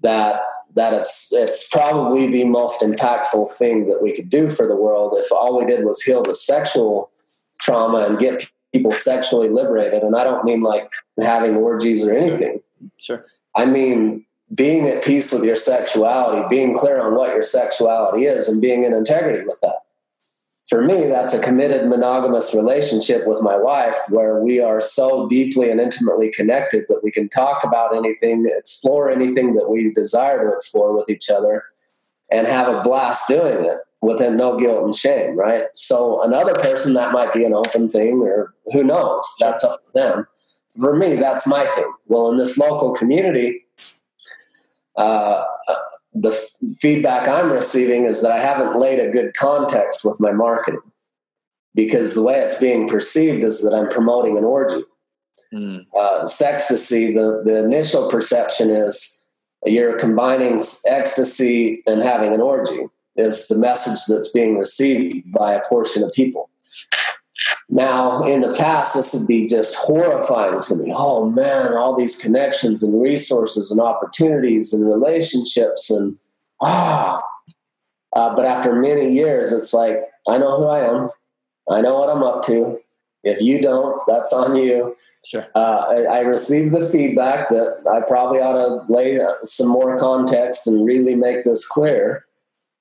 [0.01, 0.41] that
[0.75, 5.13] that it's it's probably the most impactful thing that we could do for the world
[5.17, 7.11] if all we did was heal the sexual
[7.59, 10.01] trauma and get people sexually liberated.
[10.01, 10.89] And I don't mean like
[11.19, 12.61] having orgies or anything.
[12.97, 13.21] Sure.
[13.55, 18.49] I mean being at peace with your sexuality, being clear on what your sexuality is,
[18.49, 19.77] and being in integrity with that
[20.71, 25.69] for me, that's a committed monogamous relationship with my wife where we are so deeply
[25.69, 30.55] and intimately connected that we can talk about anything, explore anything that we desire to
[30.55, 31.65] explore with each other,
[32.31, 35.65] and have a blast doing it within no guilt and shame, right?
[35.73, 39.29] So, another person, that might be an open thing, or who knows?
[39.41, 40.27] That's up to them.
[40.79, 41.91] For me, that's my thing.
[42.07, 43.65] Well, in this local community,
[44.95, 45.43] uh,
[46.13, 50.31] the f- feedback I'm receiving is that I haven't laid a good context with my
[50.31, 50.81] marketing
[51.73, 54.83] because the way it's being perceived is that I'm promoting an orgy.
[55.53, 55.85] Mm.
[55.97, 59.25] Uh, sextasy, the, the initial perception is
[59.65, 65.65] you're combining ecstasy and having an orgy, is the message that's being received by a
[65.65, 66.49] portion of people.
[67.69, 70.93] Now, in the past, this would be just horrifying to me.
[70.95, 76.17] Oh man, all these connections and resources and opportunities and relationships and
[76.61, 77.21] ah.
[78.13, 81.09] Uh, but after many years, it's like I know who I am.
[81.69, 82.77] I know what I'm up to.
[83.23, 84.95] If you don't, that's on you.
[85.25, 85.45] Sure.
[85.55, 90.67] Uh, I, I received the feedback that I probably ought to lay some more context
[90.67, 92.25] and really make this clear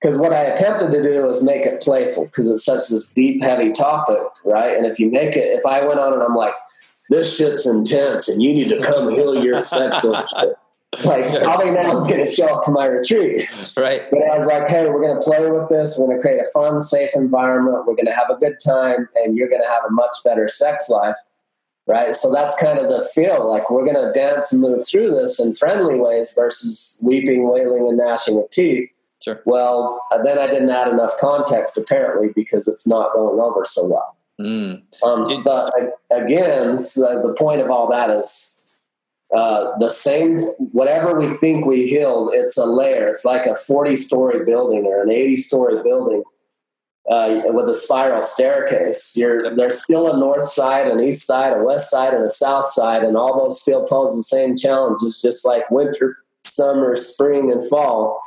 [0.01, 3.43] because what I attempted to do was make it playful because it's such this deep,
[3.43, 4.77] heavy topic, right?
[4.77, 6.55] And if you make it, if I went on and I'm like,
[7.11, 10.55] this shit's intense and you need to come heal your sexual shit.
[11.05, 13.39] Like probably no one's going to show up to my retreat,
[13.79, 14.03] right?
[14.11, 15.97] But I was like, "Hey, we're going to play with this.
[15.97, 17.87] We're going to create a fun, safe environment.
[17.87, 20.49] We're going to have a good time, and you're going to have a much better
[20.49, 21.15] sex life."
[21.87, 22.15] right?
[22.15, 23.49] So that's kind of the feel.
[23.49, 27.87] Like we're going to dance and move through this in friendly ways versus weeping, wailing,
[27.87, 28.91] and gnashing of teeth.
[29.23, 29.43] Sure.
[29.45, 34.17] Well, then I didn't add enough context apparently because it's not going over so well.
[34.41, 34.83] Mm.
[35.03, 35.75] Um, but
[36.11, 38.67] again, so the point of all that is
[39.35, 40.39] uh, the same.
[40.73, 43.07] Whatever we think we healed, it's a layer.
[43.09, 46.23] It's like a forty-story building or an eighty-story building
[47.11, 49.15] uh, with a spiral staircase.
[49.15, 52.65] You're, there's still a north side, an east side, a west side, and a south
[52.65, 56.11] side, and all those still pose the same challenges, just like winter,
[56.47, 58.19] summer, spring, and fall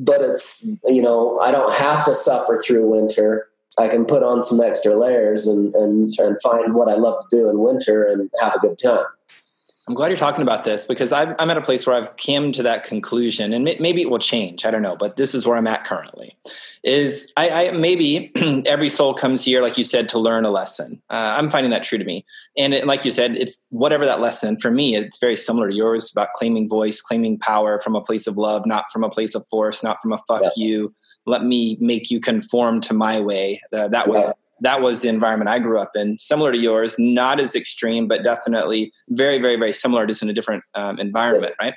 [0.00, 3.48] but it's you know I don't have to suffer through winter.
[3.78, 7.36] I can put on some extra layers and and and find what I love to
[7.36, 9.04] do in winter and have a good time.
[9.88, 12.52] I'm glad you're talking about this because i am at a place where I've come
[12.52, 14.66] to that conclusion, and maybe it will change.
[14.66, 16.36] I don't know, but this is where I'm at currently.
[16.84, 18.30] Is I, I maybe
[18.66, 21.00] every soul comes here, like you said, to learn a lesson.
[21.08, 22.26] Uh, I'm finding that true to me,
[22.58, 24.96] and it, like you said, it's whatever that lesson for me.
[24.96, 28.66] It's very similar to yours about claiming voice, claiming power from a place of love,
[28.66, 30.50] not from a place of force, not from a fuck yeah.
[30.56, 30.94] you.
[31.26, 33.62] Let me make you conform to my way.
[33.72, 36.96] Uh, that was yeah that was the environment I grew up in, similar to yours,
[36.98, 41.54] not as extreme, but definitely very, very, very similar, just in a different um, environment,
[41.60, 41.74] right?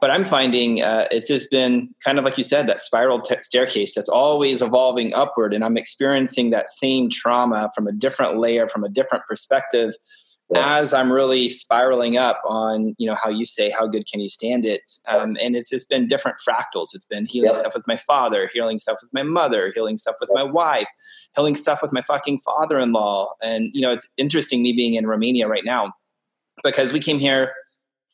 [0.00, 3.36] But I'm finding uh, it's just been kind of like you said, that spiral t-
[3.42, 5.52] staircase that's always evolving upward.
[5.54, 9.94] And I'm experiencing that same trauma from a different layer, from a different perspective
[10.54, 14.28] as I'm really spiraling up on, you know, how you say, how good can you
[14.28, 14.82] stand it?
[15.08, 16.88] Um, and it's just been different fractals.
[16.94, 20.30] It's been healing stuff with my father, healing stuff with my mother, healing stuff with
[20.32, 20.88] my wife,
[21.34, 23.32] healing stuff with my fucking father in law.
[23.42, 25.92] And, you know, it's interesting me being in Romania right now
[26.62, 27.52] because we came here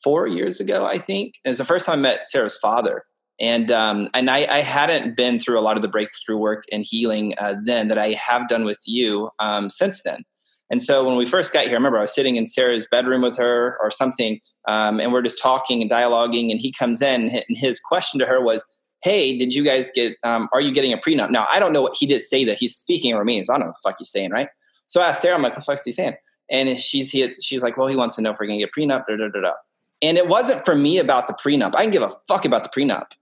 [0.03, 1.35] four years ago, I think.
[1.45, 3.05] And it's the first time I met Sarah's father.
[3.41, 6.85] And um, and I, I, hadn't been through a lot of the breakthrough work and
[6.85, 10.25] healing uh, then that I have done with you um, since then.
[10.71, 13.23] And so when we first got here, I remember I was sitting in Sarah's bedroom
[13.23, 16.51] with her or something, um, and we're just talking and dialoguing.
[16.51, 18.65] And he comes in, and his question to her was,
[19.03, 20.17] "Hey, did you guys get?
[20.23, 22.57] Um, are you getting a prenup?" Now I don't know what he did say that
[22.57, 24.49] he's speaking in Romanian, so I don't know what the fuck he's saying, right?
[24.89, 26.15] So I asked Sarah, I'm like, "What the fuck is he saying?"
[26.51, 29.07] And she's he, she's like, "Well, he wants to know if we're gonna get prenup."
[29.09, 29.53] Da, da, da, da.
[30.01, 31.75] And it wasn't for me about the prenup.
[31.77, 33.13] I didn't give a fuck about the prenup.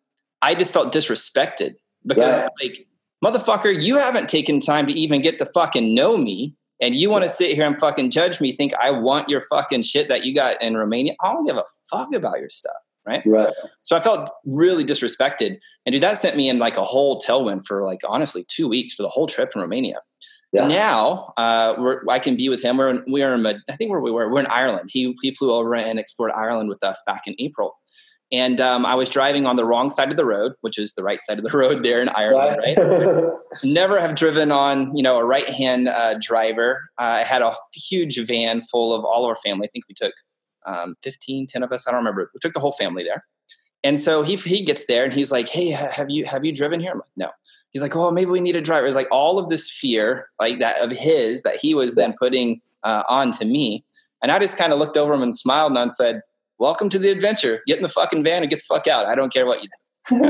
[0.42, 2.86] I just felt disrespected because, like,
[3.24, 7.24] motherfucker, you haven't taken time to even get to fucking know me and you want
[7.24, 10.34] to sit here and fucking judge me, think I want your fucking shit that you
[10.34, 11.14] got in Romania.
[11.20, 12.76] I don't give a fuck about your stuff.
[13.06, 13.22] Right.
[13.24, 13.52] Right.
[13.82, 15.58] So I felt really disrespected.
[15.84, 18.94] And dude, that sent me in like a whole tailwind for like honestly two weeks
[18.94, 20.00] for the whole trip in Romania.
[20.52, 20.66] Yeah.
[20.66, 21.74] Now uh,
[22.10, 22.78] I can be with him.
[22.78, 24.90] We're in, we are in, I think where we were, we're in Ireland.
[24.92, 27.76] He, he flew over and explored Ireland with us back in April
[28.32, 31.02] and um, I was driving on the wrong side of the road, which is the
[31.02, 33.32] right side of the road there in Ireland, right?
[33.64, 36.82] Never have driven on, you know, a right hand uh, driver.
[36.98, 39.68] Uh, I had a huge van full of all of our family.
[39.68, 40.14] I think we took
[40.66, 41.86] um, 15, 10 of us.
[41.86, 42.30] I don't remember.
[42.34, 43.24] We took the whole family there.
[43.84, 46.80] And so he, he gets there and he's like, Hey, have you, have you driven
[46.80, 46.90] here?
[46.90, 47.30] I'm like, no.
[47.70, 48.86] He's like, oh, maybe we need a driver.
[48.86, 52.62] It's like all of this fear, like that of his, that he was then putting
[52.82, 53.84] uh, on to me.
[54.22, 56.22] And I just kind of looked over him and smiled and said,
[56.58, 57.62] welcome to the adventure.
[57.66, 59.06] Get in the fucking van and get the fuck out.
[59.06, 59.76] I don't care what you do.
[60.10, 60.22] and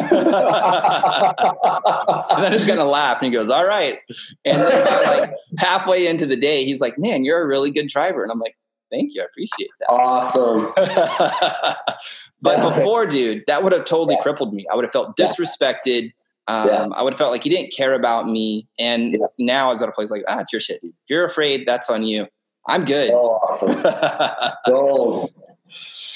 [2.43, 3.99] then he's gonna laugh and he goes, All right.
[4.45, 8.23] And then like halfway into the day, he's like, Man, you're a really good driver.
[8.23, 8.57] And I'm like,
[8.91, 9.21] Thank you.
[9.21, 9.91] I appreciate that.
[9.91, 10.73] Awesome.
[12.41, 14.23] but before, dude, that would have totally yeah.
[14.23, 14.65] crippled me.
[14.73, 16.13] I would have felt disrespected.
[16.49, 16.87] Um, yeah.
[16.95, 18.69] I would have felt like he didn't care about me.
[18.79, 19.27] And yeah.
[19.39, 20.93] now I was at a place like, ah, it's your shit, dude.
[20.93, 22.29] If you're afraid, that's on you.
[22.69, 23.09] I'm good.
[23.09, 24.53] So awesome.
[24.67, 25.33] Gold.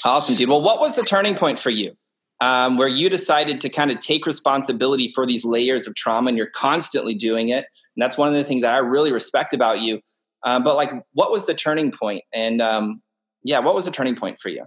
[0.03, 0.49] Awesome, dude.
[0.49, 1.95] Well, what was the turning point for you?
[2.39, 6.37] Um, where you decided to kind of take responsibility for these layers of trauma and
[6.37, 7.65] you're constantly doing it.
[7.95, 9.99] And that's one of the things that I really respect about you.
[10.43, 12.23] Um, but like, what was the turning point?
[12.33, 13.03] And um,
[13.43, 14.65] yeah, what was the turning point for you?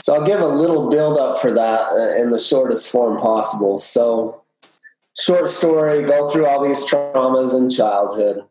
[0.00, 3.78] So I'll give a little build up for that uh, in the shortest form possible.
[3.78, 4.42] So,
[5.18, 8.47] short story, go through all these traumas in childhood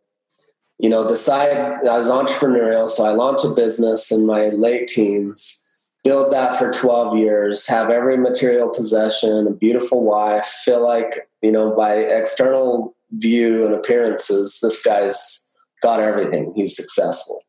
[0.80, 5.76] you know, decide I was entrepreneurial, so I launched a business in my late teens,
[6.04, 11.52] build that for 12 years, have every material possession, a beautiful wife, feel like, you
[11.52, 16.54] know, by external view and appearances, this guy's got everything.
[16.56, 17.44] He's successful.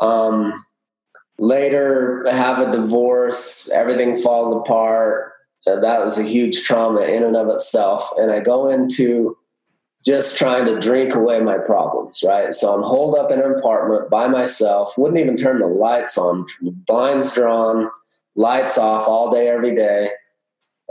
[0.00, 0.52] Um,
[1.38, 5.32] later, have a divorce, everything falls apart.
[5.64, 8.08] That was a huge trauma in and of itself.
[8.18, 9.36] And I go into
[10.06, 12.54] just trying to drink away my problems, right?
[12.54, 16.46] So I'm holed up in an apartment by myself, wouldn't even turn the lights on,
[16.62, 17.90] blinds drawn,
[18.36, 20.10] lights off all day, every day.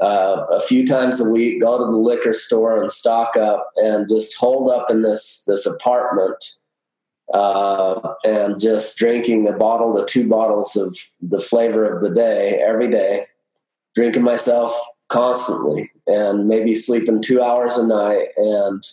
[0.01, 4.09] Uh, a few times a week, go to the liquor store and stock up, and
[4.09, 6.35] just hold up in this this apartment,
[7.33, 12.61] uh, and just drinking a bottle to two bottles of the flavor of the day
[12.61, 13.25] every day,
[13.95, 14.77] drinking myself
[15.07, 18.83] constantly, and maybe sleeping two hours a night, and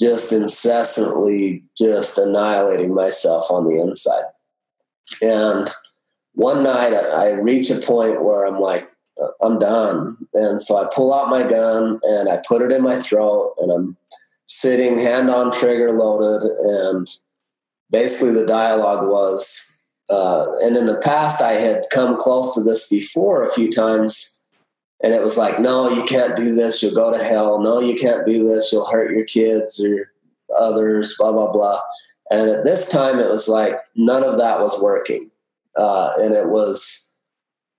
[0.00, 4.24] just incessantly just annihilating myself on the inside.
[5.20, 5.68] And
[6.32, 8.88] one night I, reach a point where I'm like,
[9.42, 10.16] I'm done.
[10.32, 13.70] And so I pull out my gun and I put it in my throat and
[13.70, 13.96] I'm
[14.46, 16.50] sitting hand on trigger loaded.
[16.50, 17.06] And
[17.90, 22.88] basically the dialogue was, uh, and in the past I had come close to this
[22.88, 24.39] before a few times
[25.02, 26.82] and it was like, no, you can't do this.
[26.82, 27.60] You'll go to hell.
[27.60, 28.72] No, you can't do this.
[28.72, 30.12] You'll hurt your kids or
[30.58, 31.80] others, blah, blah, blah.
[32.30, 35.30] And at this time, it was like none of that was working.
[35.76, 37.18] Uh, and it was,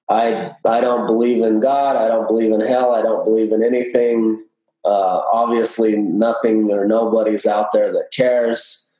[0.09, 1.95] I, I don't believe in God.
[1.95, 2.95] I don't believe in hell.
[2.95, 4.43] I don't believe in anything.
[4.83, 8.99] Uh, obviously, nothing or nobody's out there that cares.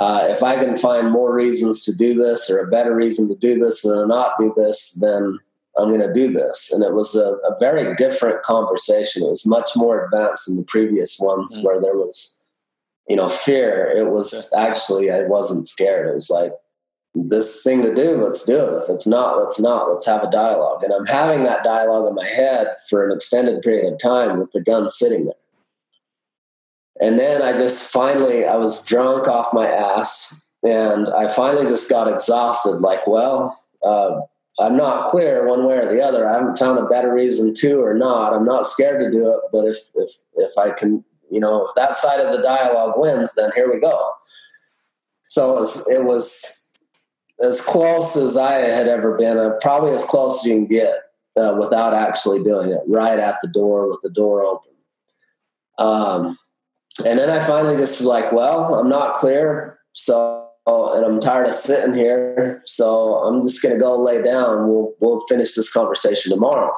[0.00, 3.36] Uh, if I can find more reasons to do this or a better reason to
[3.36, 5.38] do this than not do this, then
[5.78, 6.72] I'm going to do this.
[6.72, 9.22] And it was a, a, very different conversation.
[9.22, 11.66] It was much more advanced than the previous ones mm-hmm.
[11.66, 12.50] where there was,
[13.08, 13.86] you know, fear.
[13.86, 14.66] It was yeah.
[14.66, 16.08] actually, I wasn't scared.
[16.08, 16.52] It was like,
[17.14, 18.82] this thing to do, let's do it.
[18.84, 19.90] If it's not, let's not.
[19.90, 20.84] Let's have a dialogue.
[20.84, 24.52] And I'm having that dialogue in my head for an extended period of time with
[24.52, 25.34] the gun sitting there.
[27.00, 31.90] And then I just finally, I was drunk off my ass and I finally just
[31.90, 32.76] got exhausted.
[32.76, 34.20] Like, well, uh,
[34.60, 36.28] I'm not clear one way or the other.
[36.28, 38.34] I haven't found a better reason to or not.
[38.34, 41.70] I'm not scared to do it, but if if if I can, you know, if
[41.76, 44.12] that side of the dialogue wins, then here we go.
[45.22, 46.68] So it was, it was
[47.42, 50.94] as close as I had ever been, uh, probably as close as you can get
[51.36, 52.80] uh, without actually doing it.
[52.88, 54.72] Right at the door with the door open.
[55.78, 56.36] Um,
[57.06, 60.39] and then I finally just was like, well, I'm not clear, so
[60.72, 64.68] Oh, and I'm tired of sitting here, so I'm just to go lay down.
[64.68, 66.72] We'll we'll finish this conversation tomorrow.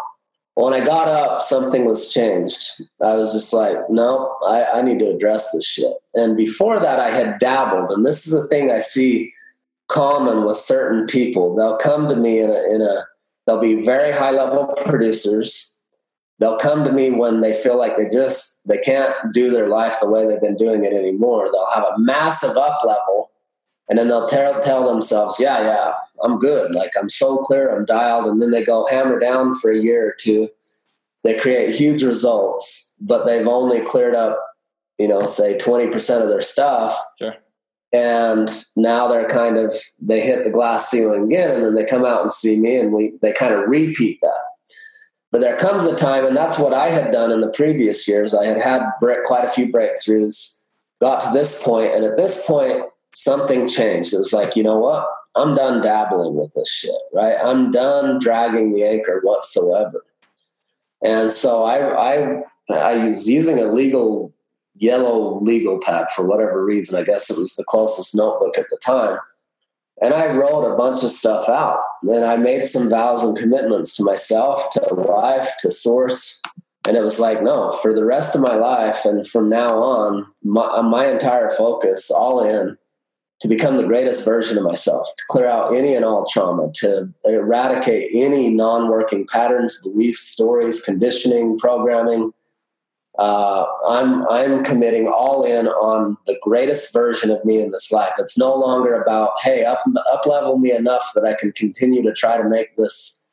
[0.55, 2.81] When I got up, something was changed.
[3.03, 5.93] I was just like, no, I, I need to address this shit.
[6.15, 9.31] And before that, I had dabbled, and this is a thing I see
[9.89, 11.55] common with certain people.
[11.55, 13.05] They'll come to me in a, in a
[13.47, 15.85] they'll be very high level producers.
[16.39, 19.97] They'll come to me when they feel like they just they can't do their life
[20.01, 21.51] the way they've been doing it anymore.
[21.53, 23.32] They'll have a massive up level
[23.89, 26.75] and then they'll tell, tell themselves, yeah, yeah, I'm good.
[26.75, 28.27] Like I'm so clear, I'm dialed.
[28.27, 30.49] And then they go hammer down for a year or two.
[31.25, 34.39] They create huge results, but they've only cleared up,
[34.99, 36.97] you know, say 20% of their stuff.
[37.19, 37.37] Sure.
[37.93, 42.07] And now they're kind of, they hit the glass ceiling again, and then they come
[42.07, 44.41] out and see me and we, they kind of repeat that.
[45.31, 48.35] But there comes a time, and that's what I had done in the previous years.
[48.35, 48.83] I had had
[49.27, 50.71] quite a few breakthroughs,
[51.01, 52.83] got to this point, and at this point,
[53.15, 54.15] something changed.
[54.15, 55.07] It was like, you know what?
[55.35, 57.37] I'm done dabbling with this shit, right?
[57.43, 60.05] I'm done dragging the anchor whatsoever.
[61.03, 64.33] And so I, I, I was using a legal
[64.77, 66.99] yellow legal pad for whatever reason.
[66.99, 69.19] I guess it was the closest notebook at the time.
[70.01, 71.81] And I wrote a bunch of stuff out.
[72.03, 76.43] And I made some vows and commitments to myself, to life, to source,
[76.87, 80.27] and it was like no for the rest of my life and from now on
[80.43, 82.77] my, my entire focus all in
[83.43, 87.13] to become the greatest version of myself, to clear out any and all trauma, to
[87.25, 92.33] eradicate any non working patterns, beliefs, stories, conditioning, programming.
[93.19, 98.13] Uh, I'm, I'm committing all in on the greatest version of me in this life.
[98.17, 99.83] It's no longer about, hey, up,
[100.13, 103.33] up level me enough that I can continue to try to make this,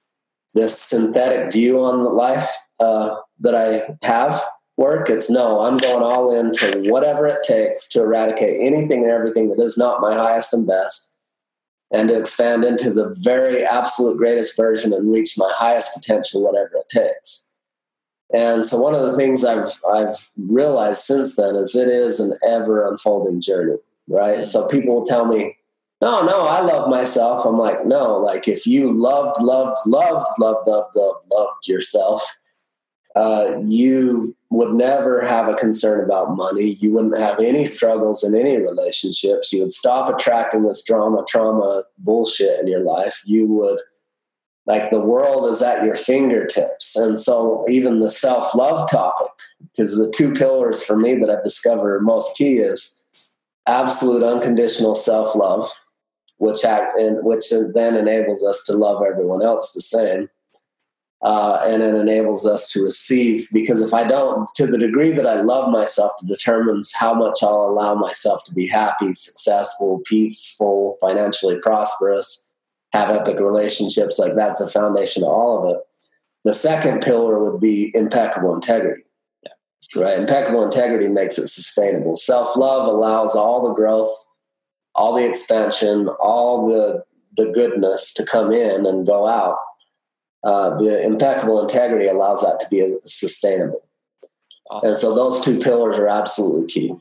[0.56, 2.50] this synthetic view on life
[2.80, 4.44] uh, that I have
[4.80, 5.10] work.
[5.10, 9.60] It's no, I'm going all into whatever it takes to eradicate anything and everything that
[9.60, 11.18] is not my highest and best
[11.92, 16.72] and to expand into the very absolute greatest version and reach my highest potential, whatever
[16.76, 17.54] it takes.
[18.34, 22.38] And so one of the things I've I've realized since then is it is an
[22.48, 24.40] ever unfolding journey, right?
[24.40, 24.44] Mm-hmm.
[24.44, 25.58] So people will tell me,
[26.00, 27.46] no, no, I love myself.
[27.46, 32.39] I'm like, no, like if you loved, loved, loved, loved, loved, loved, loved yourself,
[33.20, 36.78] uh, you would never have a concern about money.
[36.80, 39.52] You wouldn't have any struggles in any relationships.
[39.52, 43.22] You would stop attracting this drama, trauma, bullshit in your life.
[43.26, 43.80] You would,
[44.66, 46.96] like, the world is at your fingertips.
[46.96, 51.44] And so, even the self love topic, because the two pillars for me that I've
[51.44, 53.06] discovered most key is
[53.68, 55.70] absolute unconditional self love,
[56.38, 60.30] which and which then enables us to love everyone else the same
[61.22, 65.28] uh, and it enables us to receive because if i don't to the degree that
[65.28, 70.96] i love myself it determines how much i'll allow myself to be happy successful peaceful
[71.02, 72.50] financially prosperous
[72.94, 75.82] have epic relationships like that's the foundation of all of it.
[76.46, 79.04] The second pillar would be impeccable integrity.
[79.44, 80.04] Yeah.
[80.04, 80.20] right?
[80.20, 82.16] Impeccable integrity makes it sustainable.
[82.16, 84.10] Self-love allows all the growth
[84.96, 87.04] all the expansion all the
[87.38, 89.58] the goodness to come in and go out
[90.44, 93.84] uh, the impeccable integrity allows that to be sustainable.
[94.70, 94.90] Awesome.
[94.90, 96.94] And so those two pillars are absolutely key.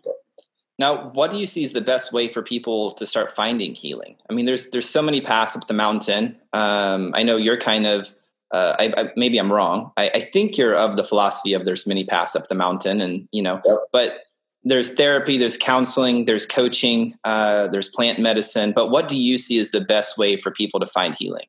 [0.79, 4.17] Now, what do you see is the best way for people to start finding healing?
[4.31, 6.37] I mean, there's there's so many paths up the mountain.
[6.53, 8.15] Um, I know you're kind of
[8.53, 9.93] uh, I, I, maybe I'm wrong.
[9.97, 13.29] I, I, think you're of the philosophy of there's many paths up the mountain, and
[13.31, 13.79] you know, yep.
[13.93, 14.21] but
[14.65, 18.73] there's therapy, there's counseling, there's coaching, uh, there's plant medicine.
[18.73, 21.47] But what do you see as the best way for people to find healing?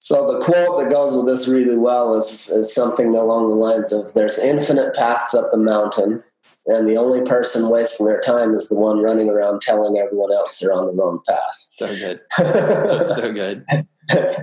[0.00, 3.92] So the quote that goes with this really well is, is something along the lines
[3.92, 6.22] of "There's infinite paths up the mountain,
[6.66, 10.58] and the only person wasting their time is the one running around telling everyone else
[10.58, 12.20] they're on the wrong path." So good.
[12.38, 13.66] That's so good.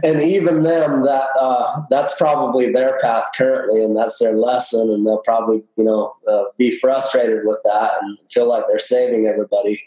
[0.03, 5.08] and even them, that uh, that's probably their path currently, and that's their lesson, and
[5.08, 9.82] they'll probably you know uh, be frustrated with that and feel like they're saving everybody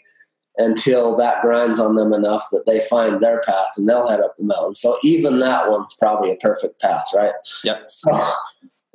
[0.57, 4.35] until that grinds on them enough that they find their path and they'll head up
[4.37, 4.73] the mountain.
[4.73, 7.33] So even that one's probably a perfect path, right?
[7.63, 7.83] Yep.
[7.87, 8.11] So,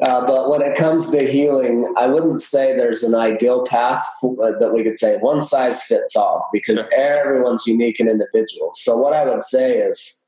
[0.02, 4.36] uh, but when it comes to healing, I wouldn't say there's an ideal path for,
[4.42, 6.94] uh, that we could say one size fits all because sure.
[6.94, 8.70] everyone's unique and individual.
[8.74, 10.22] So what I would say is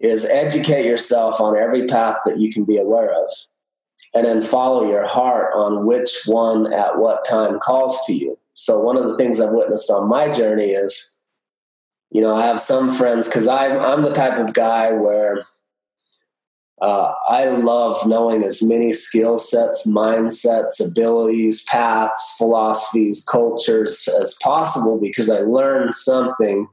[0.00, 3.30] is educate yourself on every path that you can be aware of
[4.14, 8.80] and then follow your heart on which one at what time calls to you so
[8.80, 11.18] one of the things I've witnessed on my journey is,
[12.10, 15.44] you know, I have some friends because I'm I'm the type of guy where
[16.82, 24.98] uh, I love knowing as many skill sets, mindsets, abilities, paths, philosophies, cultures as possible
[25.00, 26.68] because I learn something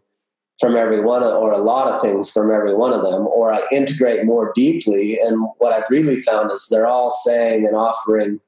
[0.59, 3.53] from every one of, or a lot of things from every one of them, or
[3.53, 5.19] I integrate more deeply.
[5.19, 8.41] And what I've really found is they're all saying and offering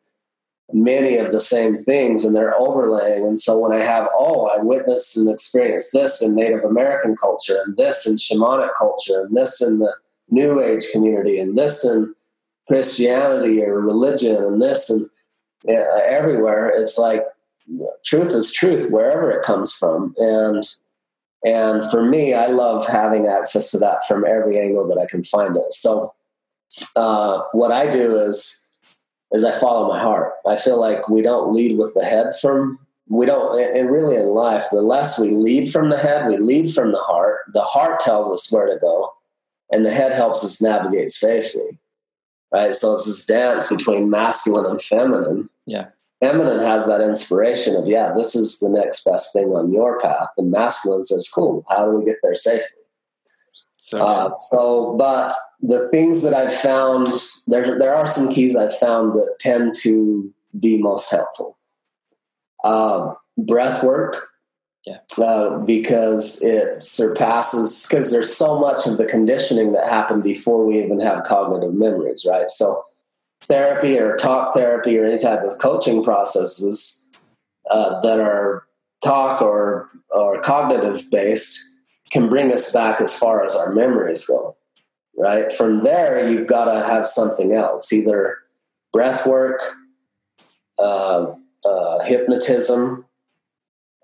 [0.74, 3.26] many of the same things and they're overlaying.
[3.26, 7.58] And so when I have, oh, I witnessed and experienced this in Native American culture
[7.66, 9.96] and this in shamanic culture and this in the
[10.30, 12.14] New Age community and this in
[12.68, 15.08] Christianity or religion and this and
[15.68, 17.24] uh, everywhere, it's like
[18.04, 20.16] truth is truth wherever it comes from.
[20.18, 20.64] And
[21.44, 25.24] and for me, I love having access to that from every angle that I can
[25.24, 25.74] find it.
[25.74, 26.14] So
[26.96, 28.70] uh, what I do is
[29.32, 30.34] is I follow my heart.
[30.46, 34.28] I feel like we don't lead with the head from we don't and really in
[34.28, 37.40] life the less we lead from the head we lead from the heart.
[37.54, 39.12] The heart tells us where to go
[39.72, 41.80] and the head helps us navigate safely
[42.52, 42.76] right?
[42.76, 45.50] So it's this dance between masculine and feminine.
[45.66, 45.90] Yeah.
[46.20, 50.30] Feminine has that inspiration of yeah this is the next best thing on your path.
[50.38, 52.81] And masculine says cool how do we get there safely
[53.92, 57.08] so, uh, so but the things that I've found,
[57.46, 61.58] there, there are some keys I've found that tend to be most helpful.
[62.64, 64.30] Uh, breath work,
[64.86, 65.00] yeah.
[65.22, 70.82] Uh, because it surpasses, because there's so much of the conditioning that happened before we
[70.82, 72.50] even have cognitive memories, right?
[72.50, 72.82] So,
[73.44, 77.12] therapy or talk therapy or any type of coaching processes
[77.70, 78.64] uh, that are
[79.04, 81.71] talk or, or cognitive based
[82.12, 84.56] can bring us back as far as our memories go
[85.22, 85.52] right?
[85.52, 88.38] From there, you've got to have something else, either
[88.92, 89.62] breath work,
[90.80, 91.34] uh,
[91.64, 93.06] uh, hypnotism,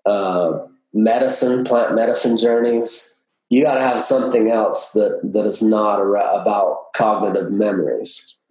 [0.06, 0.60] uh,
[0.94, 3.16] medicine, plant medicine journeys.
[3.50, 8.42] You got to have something else that, that is not about cognitive memories.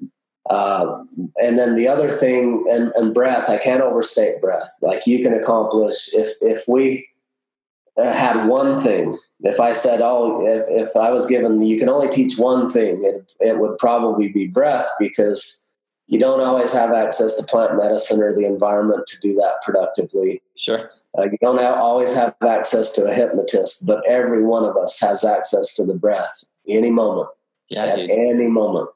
[0.48, 1.02] Uh,
[1.36, 4.70] and then the other thing, and, and breath, I can't overstate breath.
[4.80, 7.08] Like you can accomplish if if we
[7.96, 12.08] had one thing if I said, "Oh, if, if I was given, you can only
[12.08, 15.74] teach one thing," it it would probably be breath because
[16.06, 20.40] you don't always have access to plant medicine or the environment to do that productively.
[20.56, 20.88] Sure,
[21.18, 24.98] uh, you don't have, always have access to a hypnotist, but every one of us
[25.00, 27.28] has access to the breath any moment.
[27.68, 28.10] Yeah, at dude.
[28.10, 28.88] any moment.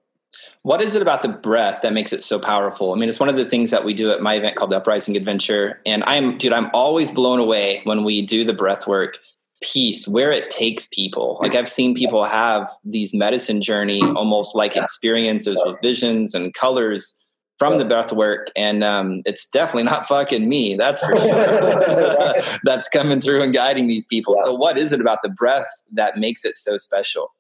[0.62, 2.93] What is it about the breath that makes it so powerful?
[2.93, 4.76] I mean, it's one of the things that we do at my event called the
[4.76, 5.81] Uprising Adventure.
[5.87, 9.18] And I'm, dude, I'm always blown away when we do the breath work
[9.62, 11.39] piece where it takes people.
[11.43, 17.16] Like i've seen people have these medicine journey almost like experiences with visions and colors
[17.59, 22.35] from the breath work and um, it's definitely not fucking me that's for sure.
[22.64, 24.35] That's coming through and guiding these people.
[24.45, 27.31] So what is it about the breath that makes it so special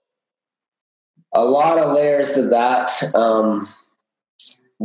[1.32, 3.68] a lot of layers to that um,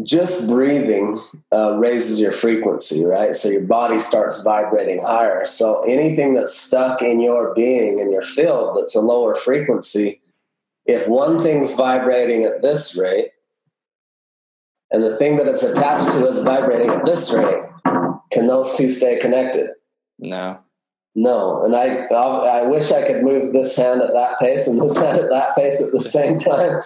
[0.04, 1.22] just breathing
[1.54, 3.36] uh, raises your frequency, right?
[3.36, 5.46] So your body starts vibrating higher.
[5.46, 10.22] So anything that's stuck in your being in your field that's a lower frequency,
[10.86, 13.32] if one thing's vibrating at this rate
[14.91, 17.64] and the thing that it's attached to is vibrating at this rate,
[18.32, 19.70] can those two stay connected?
[20.20, 20.60] No.
[21.16, 24.97] No, and I I wish I could move this hand at that pace and this
[25.01, 26.84] hand at that pace at the same time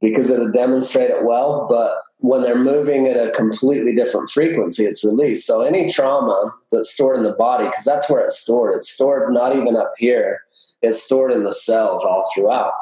[0.00, 1.66] because it would demonstrate it well.
[1.68, 5.46] But when they're moving at a completely different frequency, it's released.
[5.46, 9.32] So any trauma that's stored in the body, because that's where it's stored, it's stored
[9.32, 10.40] not even up here,
[10.82, 12.72] it's stored in the cells all throughout.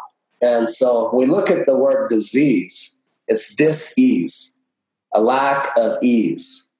[0.41, 4.61] And so if we look at the word disease, it's dis-ease,
[5.15, 6.71] a lack of ease.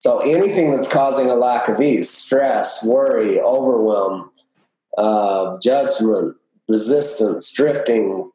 [0.00, 4.30] So anything that's causing a lack of ease, stress, worry, overwhelm,
[4.96, 6.36] uh, judgment,
[6.68, 8.30] resistance, drifting,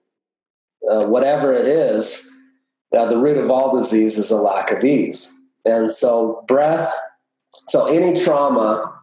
[0.90, 2.30] uh, whatever it is,
[2.96, 5.38] uh, the root of all disease is a lack of ease.
[5.66, 6.94] And so, breath,
[7.70, 8.94] so any trauma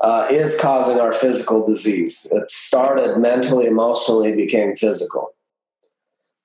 [0.00, 2.30] uh, is causing our physical disease.
[2.32, 5.30] It started mentally, emotionally, became physical.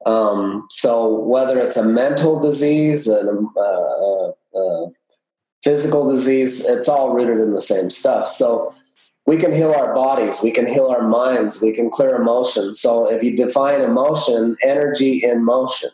[0.05, 4.91] Um, so, whether it's a mental disease and a, a, a
[5.65, 8.29] physical disease, it's all rooted in the same stuff.
[8.29, 8.73] So,
[9.25, 12.73] we can heal our bodies, we can heal our minds, we can clear emotion.
[12.73, 15.89] So if you define emotion, energy in motion.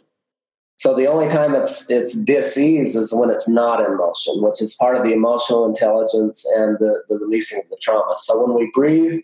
[0.75, 4.75] So the only time it's it's disease is when it's not in motion, which is
[4.79, 8.15] part of the emotional intelligence and the, the releasing of the trauma.
[8.17, 9.21] So when we breathe,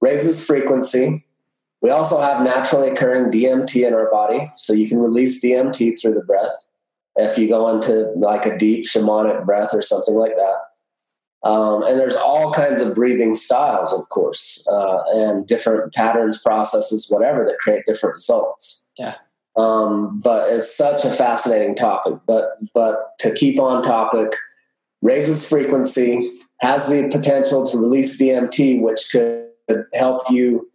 [0.00, 1.24] raises frequency.
[1.82, 6.12] We also have naturally occurring DMT in our body, so you can release DMT through
[6.12, 6.68] the breath.
[7.16, 10.56] If you go into like a deep shamanic breath or something like that.
[11.42, 17.06] Um, and there's all kinds of breathing styles, of course, uh, and different patterns, processes,
[17.08, 18.90] whatever that create different results.
[18.98, 19.14] Yeah.
[19.56, 22.14] Um, but it's such a fascinating topic.
[22.26, 24.34] But but to keep on topic,
[25.02, 30.70] raises frequency, has the potential to release DMT, which could help you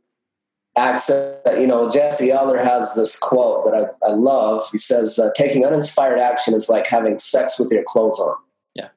[0.75, 1.41] access.
[1.57, 4.63] You know, Jesse Elder has this quote that I, I love.
[4.71, 8.35] He says, uh, "Taking uninspired action is like having sex with your clothes on."
[8.75, 8.89] Yeah.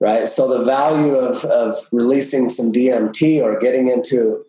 [0.00, 0.28] Right?
[0.28, 4.44] So the value of, of releasing some DMT or getting into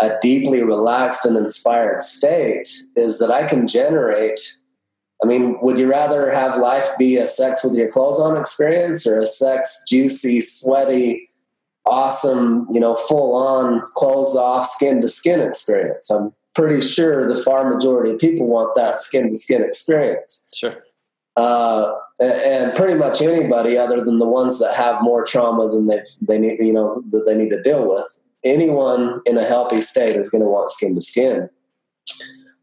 [0.00, 4.40] a deeply relaxed and inspired state is that I can generate.
[5.22, 9.06] I mean, would you rather have life be a sex with your clothes on experience
[9.06, 11.25] or a sex, juicy, sweaty,
[11.86, 16.10] awesome, you know, full on, clothes off, skin to skin experience?
[16.10, 20.48] I'm pretty sure the far majority of people want that skin to skin experience.
[20.54, 20.76] Sure.
[21.36, 26.00] Uh, and pretty much anybody other than the ones that have more trauma than they
[26.22, 30.16] they need you know that they need to deal with anyone in a healthy state
[30.16, 31.48] is going to want skin to skin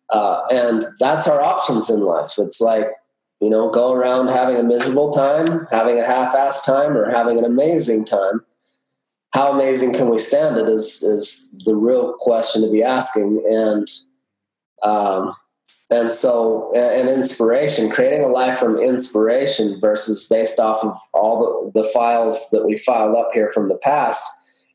[0.10, 2.88] uh, and that's our options in life it's like
[3.42, 7.46] you know go around having a miserable time having a half-assed time or having an
[7.46, 8.44] amazing time
[9.34, 10.58] how amazing can we stand?
[10.58, 13.44] It is is the real question to be asking.
[13.50, 13.88] And
[14.84, 15.34] um,
[15.90, 21.82] and so an inspiration creating a life from inspiration versus based off of all the,
[21.82, 24.24] the files that we filed up here from the past.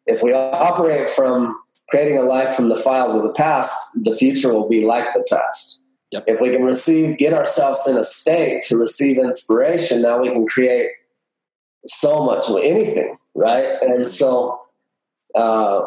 [0.07, 1.57] If we operate from
[1.91, 5.25] creating a life from the files of the past the future will be like the
[5.31, 5.87] past.
[6.11, 6.25] Yep.
[6.27, 10.47] if we can receive get ourselves in a state to receive inspiration now we can
[10.47, 10.89] create
[11.87, 14.61] so much anything right and so
[15.35, 15.81] uh,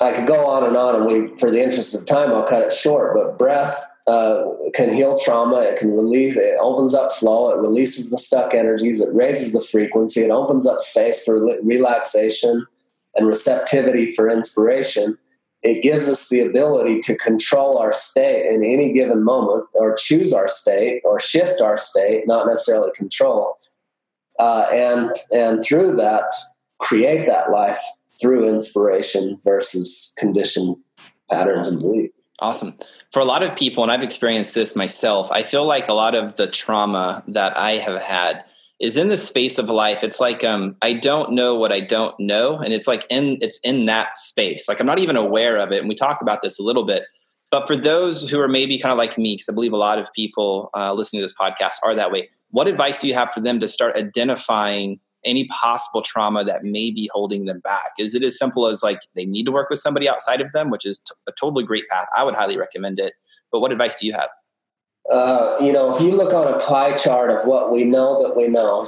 [0.00, 2.62] i could go on and on and we for the interest of time i'll cut
[2.62, 5.60] it short but breath uh, can heal trauma.
[5.60, 6.36] It can release.
[6.36, 7.50] It opens up flow.
[7.50, 9.00] It releases the stuck energies.
[9.00, 10.22] It raises the frequency.
[10.22, 12.66] It opens up space for relaxation
[13.14, 15.16] and receptivity for inspiration.
[15.62, 20.32] It gives us the ability to control our state in any given moment, or choose
[20.32, 23.58] our state, or shift our state, not necessarily control.
[24.38, 26.32] Uh, and and through that,
[26.80, 27.80] create that life
[28.20, 30.76] through inspiration versus conditioned
[31.30, 32.14] patterns and beliefs.
[32.40, 32.74] Awesome
[33.12, 36.14] for a lot of people, and I've experienced this myself, I feel like a lot
[36.14, 38.44] of the trauma that I have had
[38.78, 40.02] is in the space of life.
[40.04, 43.58] It's like um, I don't know what I don't know, and it's like in it's
[43.64, 44.68] in that space.
[44.68, 45.80] Like I'm not even aware of it.
[45.80, 47.04] And we talked about this a little bit.
[47.50, 49.98] But for those who are maybe kind of like me, because I believe a lot
[49.98, 53.32] of people uh, listening to this podcast are that way, what advice do you have
[53.32, 57.92] for them to start identifying any possible trauma that may be holding them back?
[57.98, 60.70] Is it as simple as like they need to work with somebody outside of them,
[60.70, 62.06] which is t- a totally great path?
[62.16, 63.14] I would highly recommend it.
[63.52, 64.28] But what advice do you have?
[65.10, 68.36] Uh, you know, if you look on a pie chart of what we know that
[68.36, 68.86] we know,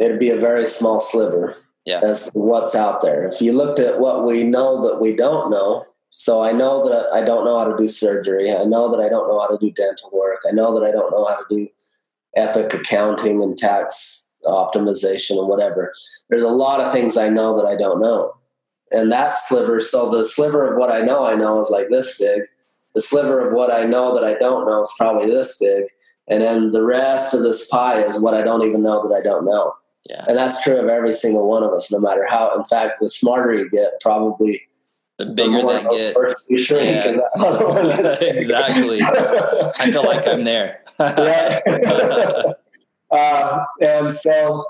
[0.00, 2.00] it'd be a very small sliver yeah.
[2.02, 3.26] as to what's out there.
[3.26, 7.12] If you looked at what we know that we don't know, so I know that
[7.12, 8.52] I don't know how to do surgery.
[8.52, 10.40] I know that I don't know how to do dental work.
[10.46, 11.68] I know that I don't know how to do
[12.36, 15.92] epic accounting and tax optimization and whatever.
[16.30, 18.34] There's a lot of things I know that I don't know.
[18.90, 22.18] And that sliver, so the sliver of what I know I know is like this
[22.18, 22.42] big.
[22.94, 25.84] The sliver of what I know that I don't know is probably this big.
[26.28, 29.22] And then the rest of this pie is what I don't even know that I
[29.22, 29.72] don't know.
[30.08, 30.24] Yeah.
[30.28, 32.54] And that's true of every single one of us, no matter how.
[32.54, 34.62] In fact, the smarter you get, probably
[35.18, 36.12] the bigger the that gets.
[38.20, 38.28] Yeah.
[38.28, 39.00] exactly.
[39.02, 40.80] I feel like I'm there.
[41.00, 41.60] yeah.
[43.12, 44.64] Uh, and so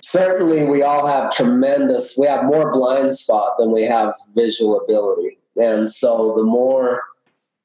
[0.00, 5.36] certainly we all have tremendous, we have more blind spot than we have visual ability.
[5.56, 7.02] And so the more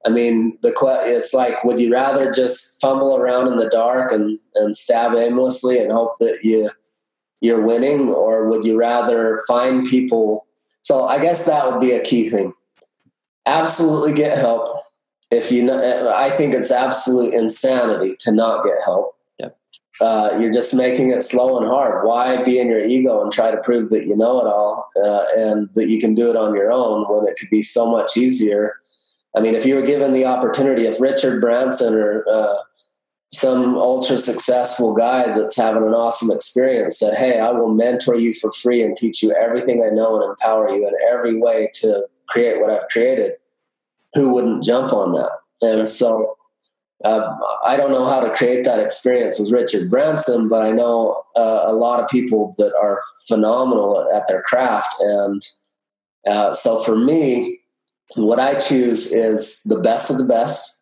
[0.05, 0.73] I mean, the
[1.05, 5.79] it's like, would you rather just fumble around in the dark and, and stab aimlessly
[5.79, 6.69] and hope that you
[7.41, 10.45] you're winning, or would you rather find people?
[10.81, 12.53] So I guess that would be a key thing.
[13.47, 14.83] Absolutely get help.
[15.31, 19.14] If you know, I think it's absolute insanity to not get help.
[20.01, 22.05] Uh, you're just making it slow and hard.
[22.05, 25.23] Why be in your ego and try to prove that you know it all uh,
[25.37, 28.17] and that you can do it on your own when it could be so much
[28.17, 28.75] easier?
[29.35, 32.55] I mean, if you were given the opportunity, if Richard Branson or uh,
[33.31, 38.33] some ultra successful guy that's having an awesome experience said, Hey, I will mentor you
[38.33, 42.05] for free and teach you everything I know and empower you in every way to
[42.27, 43.33] create what I've created,
[44.13, 45.31] who wouldn't jump on that?
[45.61, 46.37] And so
[47.05, 51.23] uh, I don't know how to create that experience with Richard Branson, but I know
[51.35, 54.95] uh, a lot of people that are phenomenal at their craft.
[54.99, 55.41] And
[56.27, 57.59] uh, so for me,
[58.15, 60.81] what I choose is the best of the best.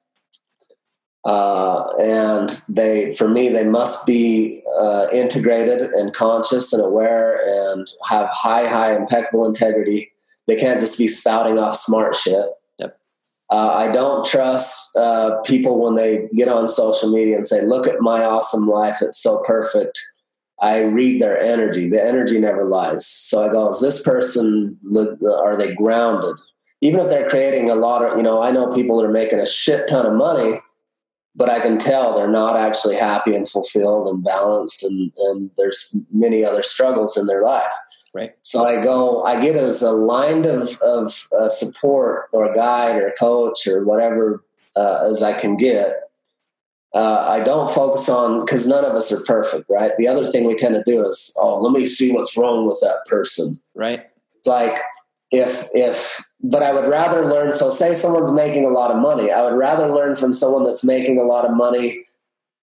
[1.25, 7.85] Uh, and they, for me, they must be uh, integrated and conscious and aware and
[8.07, 10.11] have high, high, impeccable integrity.
[10.47, 12.45] They can't just be spouting off smart shit.
[13.53, 17.87] Uh, I don't trust uh, people when they get on social media and say, "Look
[17.87, 19.99] at my awesome life; it's so perfect."
[20.61, 21.89] I read their energy.
[21.89, 23.05] The energy never lies.
[23.05, 24.77] So I go, "Is this person?
[25.45, 26.35] Are they grounded?
[26.83, 29.39] even if they're creating a lot of, you know, I know people that are making
[29.39, 30.59] a shit ton of money,
[31.33, 35.95] but I can tell they're not actually happy and fulfilled and balanced, and, and there's
[36.11, 37.71] many other struggles in their life.
[38.13, 38.35] Right.
[38.41, 42.97] So I go, I get as a line of, of uh, support or a guide
[42.97, 44.43] or a coach or whatever
[44.75, 45.99] uh, as I can get.
[46.93, 49.93] Uh, I don't focus on because none of us are perfect, right?
[49.97, 52.79] The other thing we tend to do is, oh, let me see what's wrong with
[52.81, 53.55] that person.
[53.73, 54.05] Right.
[54.35, 54.77] It's like
[55.31, 57.53] if if but I would rather learn.
[57.53, 60.83] So, say someone's making a lot of money, I would rather learn from someone that's
[60.83, 62.03] making a lot of money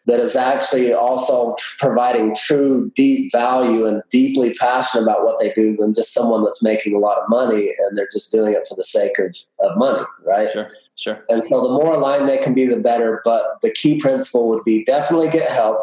[0.07, 5.77] that is actually also providing true, deep value and deeply passionate about what they do
[5.77, 8.75] than just someone that's making a lot of money and they're just doing it for
[8.77, 10.51] the sake of, of money, right?
[10.53, 11.25] Sure, sure.
[11.29, 13.21] And so, the more aligned they can be, the better.
[13.25, 15.79] But the key principle would be definitely get help,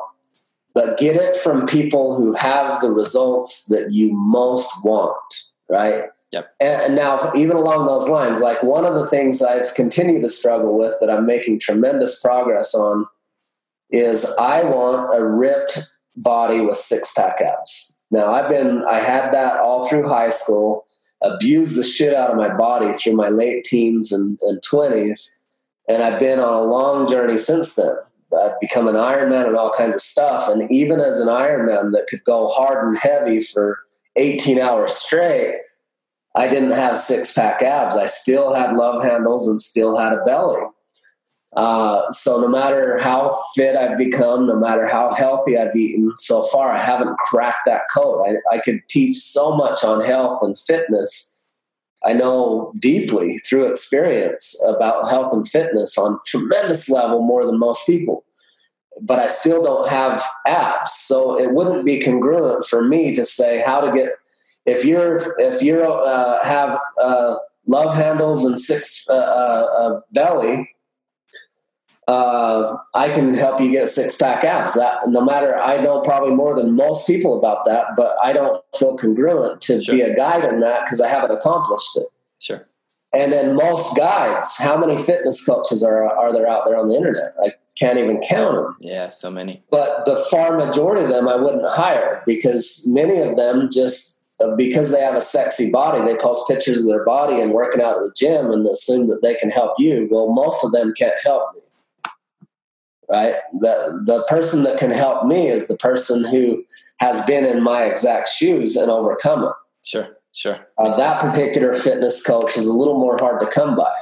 [0.74, 5.36] but get it from people who have the results that you most want,
[5.70, 6.06] right?
[6.32, 6.56] Yep.
[6.60, 10.78] And, now, even along those lines, like one of the things I've continued to struggle
[10.78, 13.06] with that I'm making tremendous progress on
[13.90, 15.80] is I want a ripped
[16.16, 18.04] body with six pack abs.
[18.10, 20.86] Now, I've been, I had that all through high school,
[21.22, 25.28] abused the shit out of my body through my late teens and, and 20s.
[25.90, 27.96] And I've been on a long journey since then.
[28.38, 30.50] I've become an Ironman and all kinds of stuff.
[30.50, 33.80] And even as an Ironman that could go hard and heavy for
[34.16, 35.56] 18 hours straight,
[36.36, 37.96] I didn't have six pack abs.
[37.96, 40.62] I still had love handles and still had a belly.
[41.58, 46.44] Uh, so no matter how fit I've become, no matter how healthy I've eaten so
[46.44, 48.28] far, I haven't cracked that code.
[48.28, 51.42] I, I could teach so much on health and fitness.
[52.06, 57.88] I know deeply through experience about health and fitness on tremendous level more than most
[57.88, 58.24] people.
[59.02, 60.94] But I still don't have abs.
[60.94, 64.12] So it wouldn't be congruent for me to say how to get
[64.68, 70.70] if you're if you uh, have uh, love handles and six uh, uh belly,
[72.08, 74.76] uh, I can help you get six pack abs.
[74.76, 78.58] That no matter, I know probably more than most people about that, but I don't
[78.78, 79.96] feel congruent to sure.
[79.96, 82.08] be a guide in that because I haven't accomplished it.
[82.40, 82.66] Sure.
[83.14, 86.96] And then most guides, how many fitness coaches are are there out there on the
[86.96, 87.34] internet?
[87.44, 88.78] I can't even count them.
[88.80, 89.64] Yeah, so many.
[89.70, 94.92] But the far majority of them I wouldn't hire because many of them just because
[94.92, 98.02] they have a sexy body, they post pictures of their body and working out at
[98.02, 100.08] the gym and assume that they can help you.
[100.12, 101.62] Well, most of them can't help me.
[103.10, 103.36] Right?
[103.54, 106.64] The the person that can help me is the person who
[107.00, 109.54] has been in my exact shoes and overcome it.
[109.86, 110.60] Sure, sure.
[110.78, 113.94] Uh, that particular fitness coach is a little more hard to come by.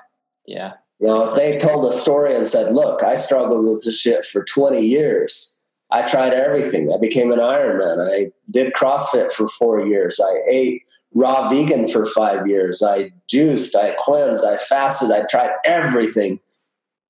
[0.47, 0.74] Yeah.
[0.99, 4.26] You know, if they told a story and said, "Look, I struggled with this shit
[4.26, 6.91] for 20 years," I tried everything.
[6.91, 8.12] I became an Ironman.
[8.12, 10.20] I did CrossFit for four years.
[10.20, 10.82] I ate
[11.16, 12.84] raw vegan for five years.
[12.84, 16.39] I juiced, I cleansed, I fasted, I tried everything.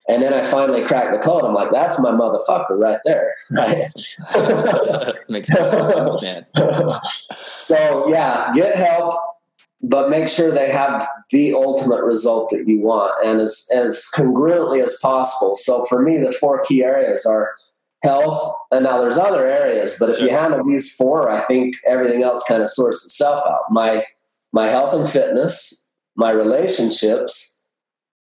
[0.07, 1.43] And then I finally cracked the code.
[1.43, 3.33] I'm like, that's my motherfucker right there.
[3.51, 3.83] Right.
[5.29, 6.45] Makes sense, man.
[7.57, 9.15] so yeah, get help,
[9.81, 14.83] but make sure they have the ultimate result that you want and as, as congruently
[14.83, 15.55] as possible.
[15.55, 17.55] So for me, the four key areas are
[18.03, 22.23] health, and now there's other areas, but if you handle these four, I think everything
[22.23, 23.71] else kind of sorts itself out.
[23.71, 24.05] My
[24.53, 27.63] my health and fitness, my relationships,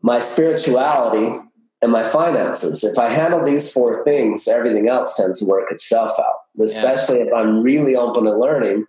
[0.02, 1.38] my spirituality,
[1.82, 2.82] and my finances.
[2.84, 7.26] If I handle these four things, everything else tends to work itself out, especially yeah.
[7.26, 8.86] if I'm really open to learning.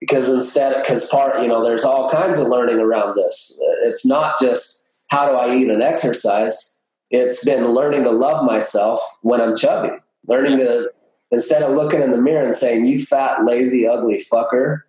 [0.00, 3.62] Because instead, because part, you know, there's all kinds of learning around this.
[3.84, 6.82] It's not just how do I eat and exercise.
[7.10, 9.94] It's been learning to love myself when I'm chubby,
[10.26, 10.90] learning to,
[11.30, 14.80] instead of looking in the mirror and saying, you fat, lazy, ugly fucker,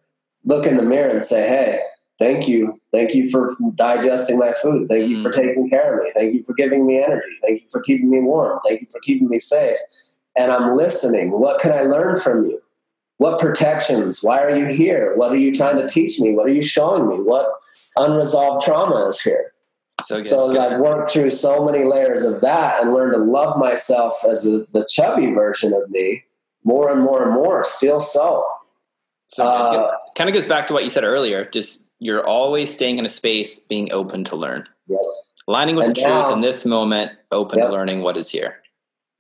[0.45, 1.79] look in the mirror and say, hey,
[2.19, 2.79] thank you.
[2.91, 4.87] Thank you for digesting my food.
[4.87, 5.23] Thank you mm-hmm.
[5.23, 6.11] for taking care of me.
[6.13, 7.27] Thank you for giving me energy.
[7.41, 8.59] Thank you for keeping me warm.
[8.67, 9.77] Thank you for keeping me safe.
[10.35, 11.31] And I'm listening.
[11.31, 12.59] What can I learn from you?
[13.17, 14.21] What protections?
[14.21, 15.15] Why are you here?
[15.15, 16.33] What are you trying to teach me?
[16.33, 17.15] What are you showing me?
[17.15, 17.47] What
[17.95, 19.53] unresolved trauma is here?
[20.05, 24.13] So, so I've worked through so many layers of that and learned to love myself
[24.27, 26.23] as a, the chubby version of me
[26.63, 28.45] more and more and more, still so.
[29.27, 31.45] So uh, kind of goes back to what you said earlier.
[31.45, 34.99] Just you're always staying in a space, being open to learn, yep.
[35.47, 37.67] aligning with and the now, truth in this moment, open yep.
[37.67, 38.57] to learning what is here.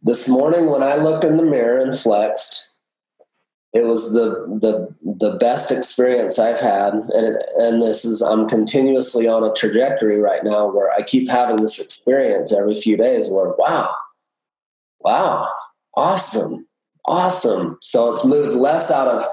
[0.01, 2.79] This morning, when I looked in the mirror and flexed,
[3.71, 9.27] it was the the the best experience I've had, and and this is I'm continuously
[9.27, 13.53] on a trajectory right now where I keep having this experience every few days where
[13.57, 13.95] wow,
[14.99, 15.49] wow,
[15.95, 16.67] awesome,
[17.05, 17.77] awesome.
[17.81, 19.23] So it's moved less out of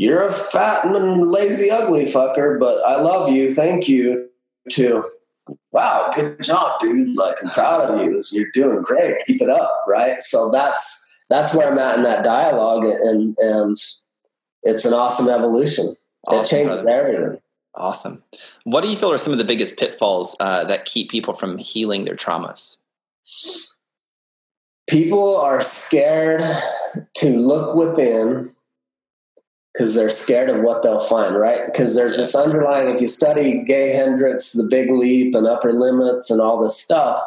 [0.00, 3.52] you're a fat and lazy, ugly fucker, but I love you.
[3.52, 4.30] Thank you.
[4.70, 5.04] To
[5.72, 7.16] wow, good job, dude.
[7.16, 8.22] Like I'm proud of you.
[8.30, 9.16] You're doing great.
[9.26, 10.22] Keep it up, right?
[10.22, 13.76] So that's that's where I'm at in that dialogue, and and
[14.62, 15.94] it's an awesome evolution.
[16.26, 17.40] Awesome, it changes everything.
[17.74, 18.22] Awesome.
[18.64, 21.58] What do you feel are some of the biggest pitfalls uh, that keep people from
[21.58, 22.78] healing their traumas?
[24.88, 26.42] People are scared
[27.14, 28.54] to look within
[29.72, 31.66] because they're scared of what they'll find, right?
[31.66, 36.30] Because there's this underlying, if you study Gay Hendricks, the big leap and upper limits
[36.30, 37.18] and all this stuff,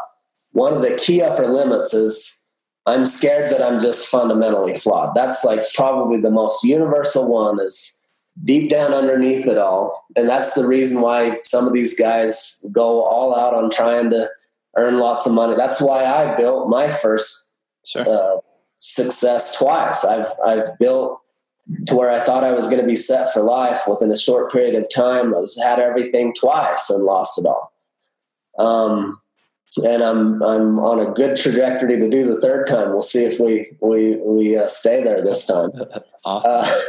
[0.52, 2.52] one of the key upper limits is
[2.86, 5.16] I'm scared that I'm just fundamentally flawed.
[5.16, 8.12] That's like probably the most universal one is
[8.44, 10.04] deep down underneath it all.
[10.16, 14.30] And that's the reason why some of these guys go all out on trying to
[14.76, 15.56] earn lots of money.
[15.56, 18.08] That's why I built my first sure.
[18.08, 18.38] uh,
[18.80, 20.04] success twice.
[20.04, 21.22] I've, I've built
[21.88, 24.52] to where I thought I was going to be set for life within a short
[24.52, 25.34] period of time.
[25.34, 27.72] I was had everything twice and lost it all.
[28.60, 29.20] Um,
[29.84, 32.92] and I'm I'm on a good trajectory to do the third time.
[32.92, 35.72] We'll see if we we we uh, stay there this time.
[36.26, 36.52] awesome.
[36.52, 36.82] Uh,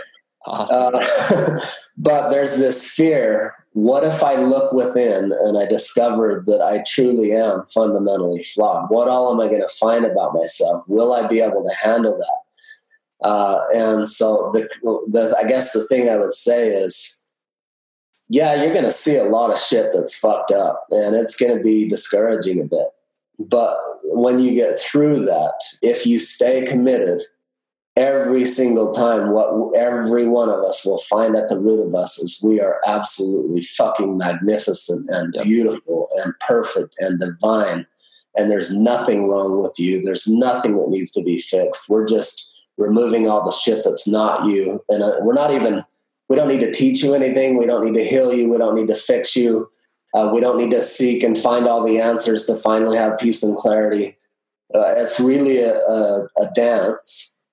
[0.47, 0.95] awesome.
[0.97, 1.61] Uh,
[1.97, 3.55] but there's this fear.
[3.73, 8.89] What if I look within and I discovered that I truly am fundamentally flawed?
[8.89, 10.85] What all am I going to find about myself?
[10.87, 12.44] Will I be able to handle that?
[13.23, 17.31] Uh, and so the, the, I guess the thing I would say is,
[18.29, 21.57] yeah, you're going to see a lot of shit that's fucked up and it's going
[21.57, 22.89] to be discouraging a bit.
[23.39, 27.21] But when you get through that, if you stay committed,
[27.97, 32.19] every single time, what every one of us will find at the root of us
[32.19, 35.45] is we are absolutely fucking magnificent and yep.
[35.45, 37.87] beautiful and perfect and divine.
[38.37, 40.01] And there's nothing wrong with you.
[40.01, 41.89] There's nothing that needs to be fixed.
[41.89, 44.83] We're just removing all the shit that's not you.
[44.89, 45.85] And uh, we're not even,
[46.29, 47.57] we don't need to teach you anything.
[47.57, 48.49] We don't need to heal you.
[48.49, 49.69] We don't need to fix you.
[50.15, 53.43] Uh, we don't need to seek and find all the answers to finally have peace
[53.43, 54.17] and clarity.
[54.75, 57.47] Uh, it's really a, a, a dance.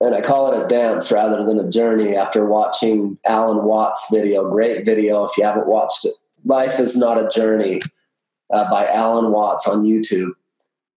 [0.00, 4.48] And I call it a dance rather than a journey after watching Alan Watts' video.
[4.48, 6.12] Great video if you haven't watched it.
[6.44, 7.80] Life is Not a Journey
[8.52, 10.30] uh, by Alan Watts on YouTube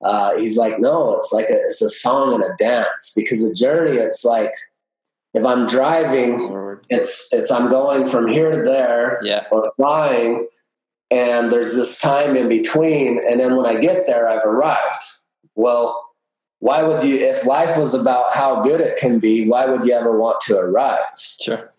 [0.04, 3.54] uh, he's like, no, it's like a, it's a song and a dance because a
[3.54, 4.52] journey, it's like
[5.34, 9.46] if I'm driving, it's it's I'm going from here to there, yeah.
[9.52, 10.48] or flying,
[11.10, 15.04] and there's this time in between, and then when I get there, I've arrived.
[15.56, 16.10] Well,
[16.60, 17.16] why would you?
[17.16, 20.58] If life was about how good it can be, why would you ever want to
[20.58, 21.00] arrive?
[21.42, 21.71] Sure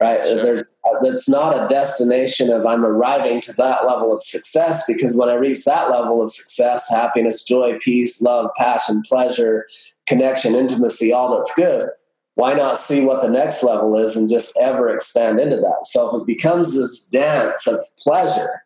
[0.00, 0.22] right?
[0.22, 0.42] Sure.
[0.42, 0.62] There's
[1.02, 5.34] it's not a destination of I'm arriving to that level of success because when I
[5.34, 9.66] reach that level of success, happiness, joy, peace, love, passion, pleasure,
[10.06, 11.88] connection, intimacy, all that's good.
[12.34, 15.80] Why not see what the next level is and just ever expand into that?
[15.84, 18.62] So if it becomes this dance of pleasure,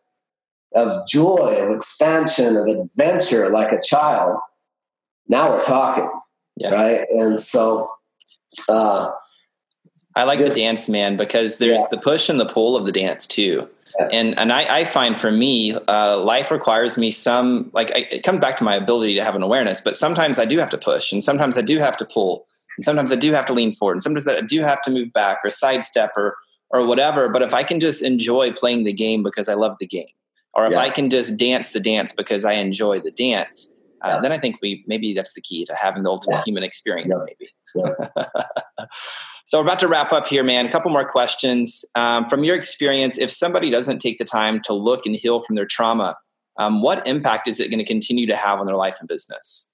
[0.75, 4.39] of joy, of expansion, of adventure like a child,
[5.29, 6.09] now we're talking.
[6.57, 6.71] Yeah.
[6.71, 7.07] Right.
[7.11, 7.91] And so
[8.69, 9.11] uh
[10.17, 11.87] I like Just, the dance, man, because there's yeah.
[11.91, 13.69] the push and the pull of the dance too.
[13.99, 14.09] Yeah.
[14.13, 18.23] And and I, I, find for me, uh, life requires me some like I, it
[18.25, 19.81] comes back to my ability to have an awareness.
[19.81, 22.47] But sometimes I do have to push, and sometimes I do have to pull,
[22.77, 25.13] and sometimes I do have to lean forward, and sometimes I do have to move
[25.13, 26.37] back or sidestep or
[26.71, 27.29] or whatever.
[27.29, 30.07] But if I can just enjoy playing the game because I love the game,
[30.55, 30.81] or if Yeah.
[30.81, 34.57] I can just dance the dance because I enjoy the dance, uh, then I think
[34.61, 37.19] we maybe that's the key to having the ultimate human experience.
[37.27, 37.51] Maybe.
[39.45, 40.67] so we're about to wrap up here, man.
[40.67, 43.19] A couple more questions um, from your experience.
[43.19, 46.17] If somebody doesn't take the time to look and heal from their trauma,
[46.59, 49.73] um, what impact is it going to continue to have on their life and business?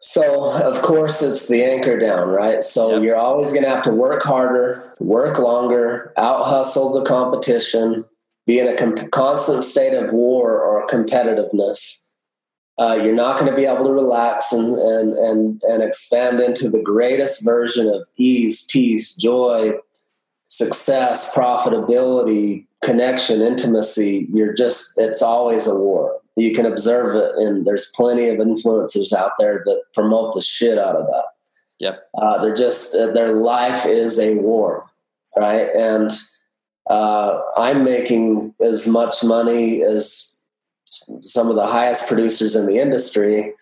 [0.00, 2.62] So, of course, it's the anchor down, right?
[2.62, 3.02] So, Yep.
[3.02, 8.04] you're always going to have to work harder, work longer, out hustle the competition,
[8.46, 12.07] be in a com- constant state of war or competitiveness.
[12.78, 16.70] Uh, you're not going to be able to relax and, and, and, and expand into
[16.70, 19.72] the greatest version of ease, peace, joy,
[20.46, 24.28] success, profitability, connection, intimacy.
[24.32, 26.20] You're just, it's always a war.
[26.36, 30.78] You can observe it, and there's plenty of influencers out there that promote the shit
[30.78, 31.24] out of that.
[31.80, 32.08] Yep.
[32.16, 34.86] Uh, they're just, uh, their life is a war,
[35.36, 35.68] right?
[35.74, 36.12] And
[36.88, 40.37] uh, I'm making as much money as
[40.88, 43.52] some of the highest producers in the industry,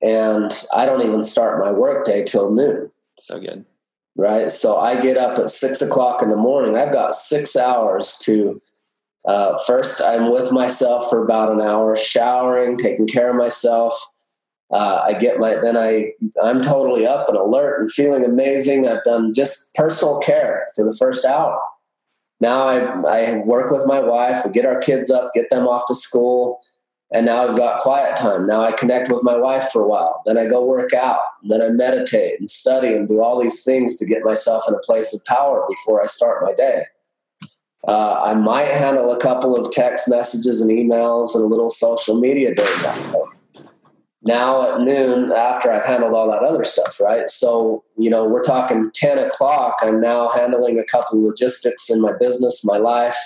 [0.00, 3.64] and I don't even start my workday till noon So good.
[4.16, 4.50] right?
[4.50, 6.76] So I get up at six o'clock in the morning.
[6.76, 8.60] I've got six hours to.
[9.24, 13.94] Uh, first, I'm with myself for about an hour, showering, taking care of myself.
[14.72, 18.88] Uh, I get my then I I'm totally up and alert and feeling amazing.
[18.88, 21.60] I've done just personal care for the first hour.
[22.42, 22.78] Now I
[23.08, 24.44] I work with my wife.
[24.44, 26.60] We get our kids up, get them off to school,
[27.12, 28.48] and now I've got quiet time.
[28.48, 30.22] Now I connect with my wife for a while.
[30.26, 31.20] Then I go work out.
[31.44, 34.78] Then I meditate and study and do all these things to get myself in a
[34.78, 36.82] place of power before I start my day.
[37.86, 42.18] Uh, I might handle a couple of text messages and emails and a little social
[42.18, 43.14] media time.
[44.24, 47.28] Now at noon, after I've handled all that other stuff, right?
[47.28, 49.78] So, you know, we're talking 10 o'clock.
[49.82, 53.16] I'm now handling a couple of logistics in my business, my life,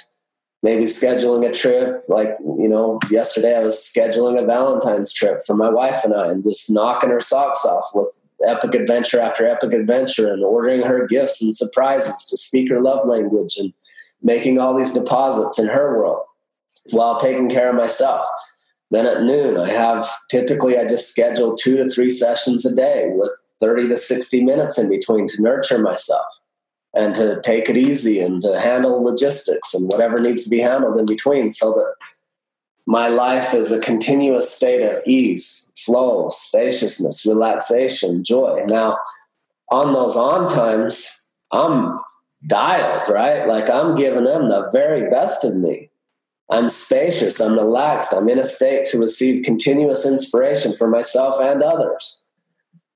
[0.63, 2.03] maybe scheduling a trip.
[2.09, 6.29] Like, you know, yesterday I was scheduling a Valentine's trip for my wife and I
[6.29, 11.07] and just knocking her socks off with epic adventure after epic adventure and ordering her
[11.07, 13.75] gifts and surprises to speak her love language and
[14.23, 16.23] making all these deposits in her world
[16.91, 18.27] while taking care of myself.
[18.91, 23.11] Then at noon, I have typically I just schedule two to three sessions a day
[23.15, 23.31] with
[23.61, 26.27] 30 to 60 minutes in between to nurture myself
[26.95, 30.99] and to take it easy and to handle logistics and whatever needs to be handled
[30.99, 31.95] in between so that
[32.87, 38.63] my life is a continuous state of ease, flow, spaciousness, relaxation, joy.
[38.67, 38.99] Now,
[39.71, 41.99] on those on times, I'm
[42.47, 43.47] dialed, right?
[43.49, 45.91] Like I'm giving them the very best of me.
[46.51, 51.63] I'm spacious, I'm relaxed, I'm in a state to receive continuous inspiration for myself and
[51.63, 52.25] others.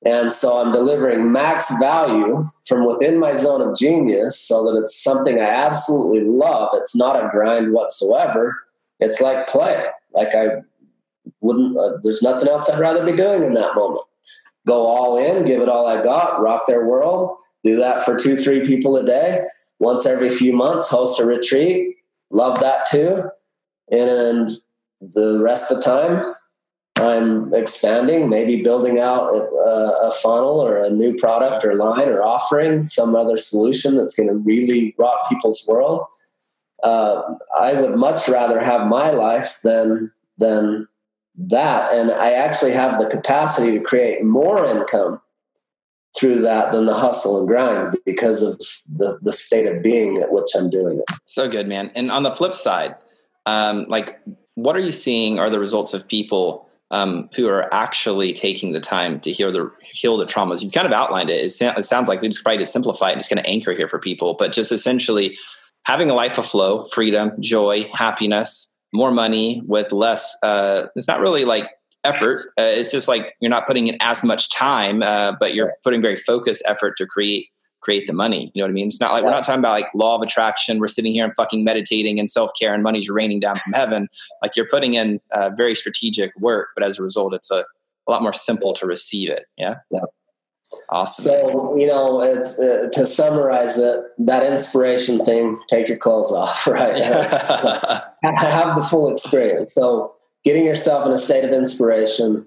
[0.04, 5.02] And so I'm delivering max value from within my zone of genius so that it's
[5.02, 6.70] something I absolutely love.
[6.74, 8.56] It's not a grind whatsoever.
[8.98, 9.84] It's like play.
[10.14, 10.62] Like I
[11.40, 14.04] wouldn't, uh, there's nothing else I'd rather be doing in that moment.
[14.66, 18.36] Go all in, give it all I got, rock their world, do that for two,
[18.36, 19.44] three people a day.
[19.80, 21.96] Once every few months, host a retreat.
[22.30, 23.24] Love that too.
[23.90, 24.50] And
[25.00, 26.34] the rest of the time,
[26.96, 32.22] I'm expanding, maybe building out a, a funnel or a new product or line or
[32.22, 36.04] offering some other solution that's going to really rock people's world.
[36.82, 37.22] Uh,
[37.58, 40.88] I would much rather have my life than than
[41.36, 45.20] that, and I actually have the capacity to create more income
[46.18, 50.32] through that than the hustle and grind because of the the state of being at
[50.32, 51.04] which I'm doing it.
[51.26, 51.90] So good, man.
[51.94, 52.96] And on the flip side,
[53.46, 54.20] um, like,
[54.54, 58.80] what are you seeing are the results of people um, who are actually taking the
[58.80, 60.62] time to heal the heal the traumas?
[60.62, 61.44] You've kind of outlined it.
[61.44, 63.12] It, sa- it sounds like we just tried to simplify it.
[63.12, 65.36] and It's going to anchor here for people, but just essentially
[65.84, 70.36] having a life of flow, freedom, joy, happiness, more money with less.
[70.42, 71.70] Uh, it's not really like
[72.04, 72.40] effort.
[72.58, 76.02] Uh, it's just like you're not putting in as much time, uh, but you're putting
[76.02, 77.46] very focused effort to create
[77.80, 78.50] create the money.
[78.54, 78.88] You know what I mean?
[78.88, 80.78] It's not like we're not talking about like law of attraction.
[80.78, 84.08] We're sitting here and fucking meditating and self care, and money's raining down from heaven.
[84.42, 87.64] Like you're putting in uh, very strategic work, but as a result, it's a,
[88.06, 89.46] a lot more simple to receive it.
[89.56, 89.76] Yeah.
[89.90, 90.00] Yeah.
[90.90, 91.24] Awesome.
[91.24, 94.04] So you know, it's uh, to summarize it.
[94.18, 95.58] That inspiration thing.
[95.68, 96.98] Take your clothes off, right?
[96.98, 98.02] Yeah.
[98.22, 99.74] have the full experience.
[99.74, 100.14] So
[100.44, 102.46] getting yourself in a state of inspiration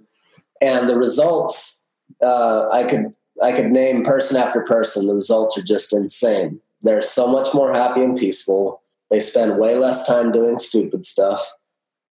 [0.61, 3.13] and the results, uh, I could
[3.43, 5.07] I could name person after person.
[5.07, 6.61] The results are just insane.
[6.81, 8.81] They're so much more happy and peaceful.
[9.11, 11.45] They spend way less time doing stupid stuff.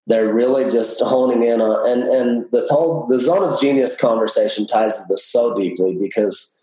[0.07, 4.67] They're really just honing in on and and the whole the zone of genius conversation
[4.67, 6.61] ties to this so deeply because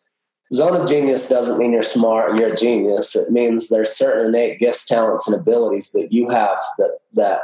[0.54, 3.16] zone of genius doesn't mean you're smart, you're a genius.
[3.16, 7.42] It means there's certain innate gifts, talents, and abilities that you have that that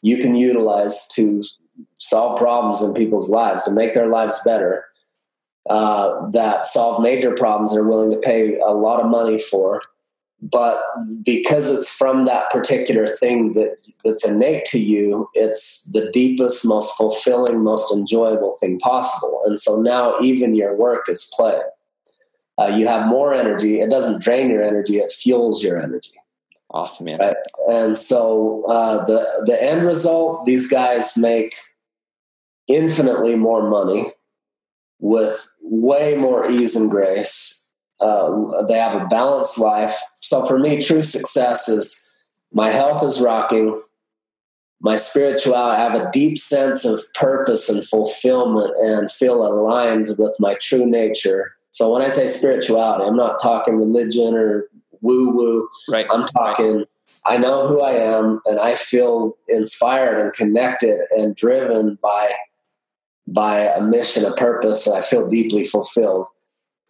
[0.00, 1.44] you can utilize to
[1.96, 4.84] solve problems in people's lives, to make their lives better.
[5.70, 9.80] Uh, that solve major problems they're willing to pay a lot of money for.
[10.40, 10.82] But
[11.22, 16.96] because it's from that particular thing that that's innate to you it's the deepest most
[16.96, 19.40] fulfilling most enjoyable thing possible.
[19.44, 21.60] And so now even your work is play
[22.58, 23.80] uh, you have more energy.
[23.80, 24.98] It doesn't drain your energy.
[24.98, 26.12] It fuels your energy.
[26.70, 27.18] Awesome man.
[27.18, 27.36] Right?
[27.70, 31.54] and so uh, the the end result these guys make
[32.66, 34.12] infinitely more money
[34.98, 37.62] with way more ease and grace
[38.02, 39.96] uh, they have a balanced life.
[40.16, 42.10] So for me, true success is
[42.52, 43.80] my health is rocking.
[44.80, 50.36] My spirituality, I have a deep sense of purpose and fulfillment and feel aligned with
[50.40, 51.54] my true nature.
[51.70, 54.66] So when I say spirituality, I'm not talking religion or
[55.00, 55.68] woo woo.
[55.88, 56.06] Right.
[56.10, 56.86] I'm talking, right.
[57.24, 62.32] I know who I am and I feel inspired and connected and driven by
[63.32, 64.86] by a mission, a purpose.
[64.86, 66.26] and I feel deeply fulfilled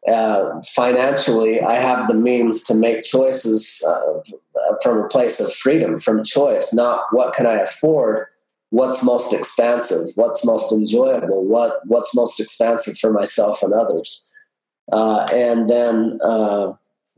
[0.09, 4.20] uh, financially, I have the means to make choices uh,
[4.82, 8.26] from a place of freedom, from choice, not what can I afford,
[8.70, 14.28] what's most expansive, what's most enjoyable, what what's most expansive for myself and others,
[14.90, 16.72] uh, and then uh,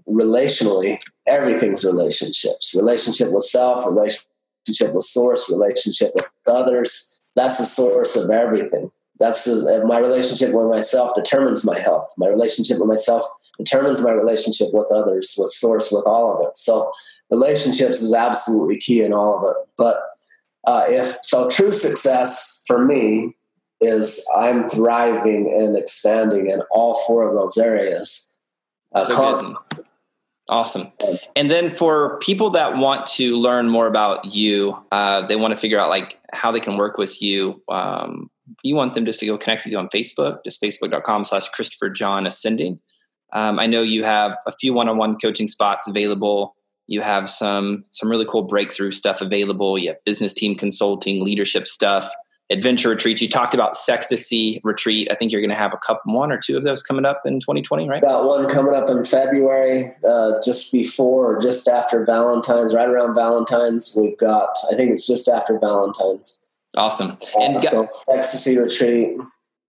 [0.06, 7.22] relationally, everything's relationships, relationship with self, relationship with source, relationship with others.
[7.34, 12.12] That's the source of everything that's the, my relationship with myself determines my health.
[12.18, 13.24] My relationship with myself
[13.58, 16.56] determines my relationship with others, with source, with all of it.
[16.56, 16.90] So
[17.30, 19.68] relationships is absolutely key in all of it.
[19.76, 20.02] But
[20.66, 23.36] uh, if so, true success for me
[23.80, 28.34] is I'm thriving and expanding in all four of those areas.
[28.92, 29.14] Uh, so
[30.48, 30.92] Awesome.
[31.36, 35.56] And then for people that want to learn more about you, uh, they want to
[35.56, 37.62] figure out like how they can work with you.
[37.68, 38.30] Um,
[38.62, 41.90] you want them just to go connect with you on Facebook, just facebook.com slash Christopher
[41.90, 42.80] John Ascending.
[43.32, 46.54] Um, I know you have a few one-on-one coaching spots available.
[46.86, 49.78] You have some some really cool breakthrough stuff available.
[49.78, 52.12] You have business team consulting, leadership stuff,
[52.50, 53.22] adventure retreats.
[53.22, 55.08] You talked about Sextasy retreat.
[55.10, 57.22] I think you're going to have a couple, one or two of those coming up
[57.24, 58.02] in 2020, right?
[58.02, 63.14] Got one coming up in February, uh, just before or just after Valentine's, right around
[63.14, 63.96] Valentine's.
[63.98, 66.43] We've got, I think it's just after Valentine's.
[66.76, 67.18] Awesome.
[67.40, 69.16] And so ecstasy retreat.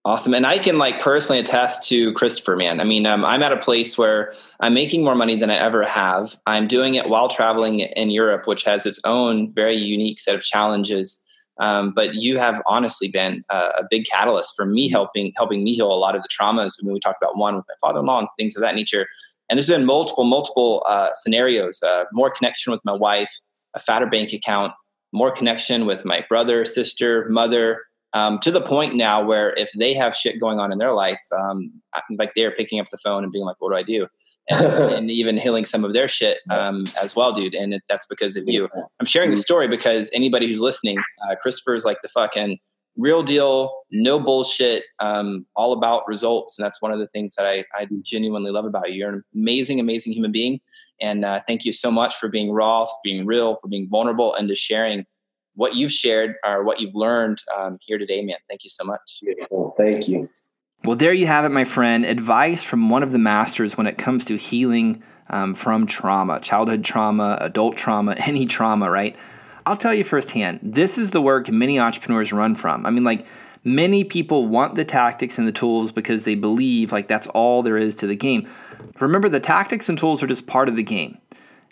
[0.05, 0.35] Awesome.
[0.35, 2.79] And I can like personally attest to Christopher, man.
[2.79, 5.83] I mean, um, I'm at a place where I'm making more money than I ever
[5.83, 6.35] have.
[6.45, 10.43] I'm doing it while traveling in Europe, which has its own very unique set of
[10.43, 11.25] challenges.
[11.59, 15.73] Um, but you have honestly been a, a, big catalyst for me helping helping me
[15.73, 16.75] heal a lot of the traumas.
[16.79, 19.07] I mean, we talked about one with my father-in-law and things of that nature.
[19.49, 21.81] And there's been multiple, multiple uh, scenarios.
[21.81, 23.39] Uh, more connection with my wife,
[23.73, 24.73] a fatter bank account,
[25.15, 29.93] more connection with my brother, sister, mother, um, to the point now where if they
[29.93, 31.71] have shit going on in their life, um,
[32.17, 34.07] like they're picking up the phone and being like, "What do I do?"
[34.49, 37.55] And, and even healing some of their shit um, as well, dude.
[37.55, 38.69] And it, that's because of you.
[38.99, 40.97] I'm sharing the story because anybody who's listening,
[41.27, 42.59] uh, Christopher's like the fucking
[42.97, 46.57] real deal, no bullshit, um, all about results.
[46.57, 48.99] And that's one of the things that I, I genuinely love about you.
[48.99, 50.59] You're an amazing, amazing human being.
[51.01, 54.33] And uh, thank you so much for being raw, for being real, for being vulnerable,
[54.33, 55.05] and just sharing
[55.55, 58.37] what you've shared or what you've learned um, here today, man.
[58.49, 59.21] Thank you so much.
[59.77, 60.29] thank you.
[60.83, 62.05] Well, there you have it, my friend.
[62.05, 66.83] Advice from one of the masters when it comes to healing um, from trauma, childhood
[66.83, 69.15] trauma, adult trauma, any trauma, right?
[69.65, 72.85] I'll tell you firsthand, this is the work many entrepreneurs run from.
[72.85, 73.25] I mean, like,
[73.65, 77.77] many people want the tactics and the tools because they believe like that's all there
[77.77, 78.47] is to the game.
[78.99, 81.17] Remember, the tactics and tools are just part of the game.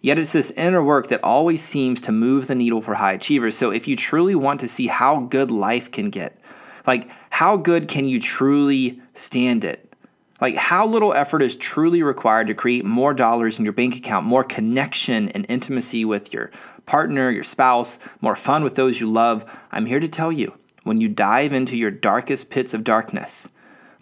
[0.02, 3.58] Yet it's this inner work that always seems to move the needle for high achievers.
[3.58, 6.38] So if you truly want to see how good life can get,
[6.86, 9.94] like how good can you truly stand it?
[10.42, 14.26] Like how little effort is truly required to create more dollars in your bank account,
[14.26, 16.52] more connection and intimacy with your
[16.86, 19.50] partner, your spouse, more fun with those you love.
[19.72, 20.54] I'm here to tell you
[20.84, 23.54] when you dive into your darkest pits of darkness,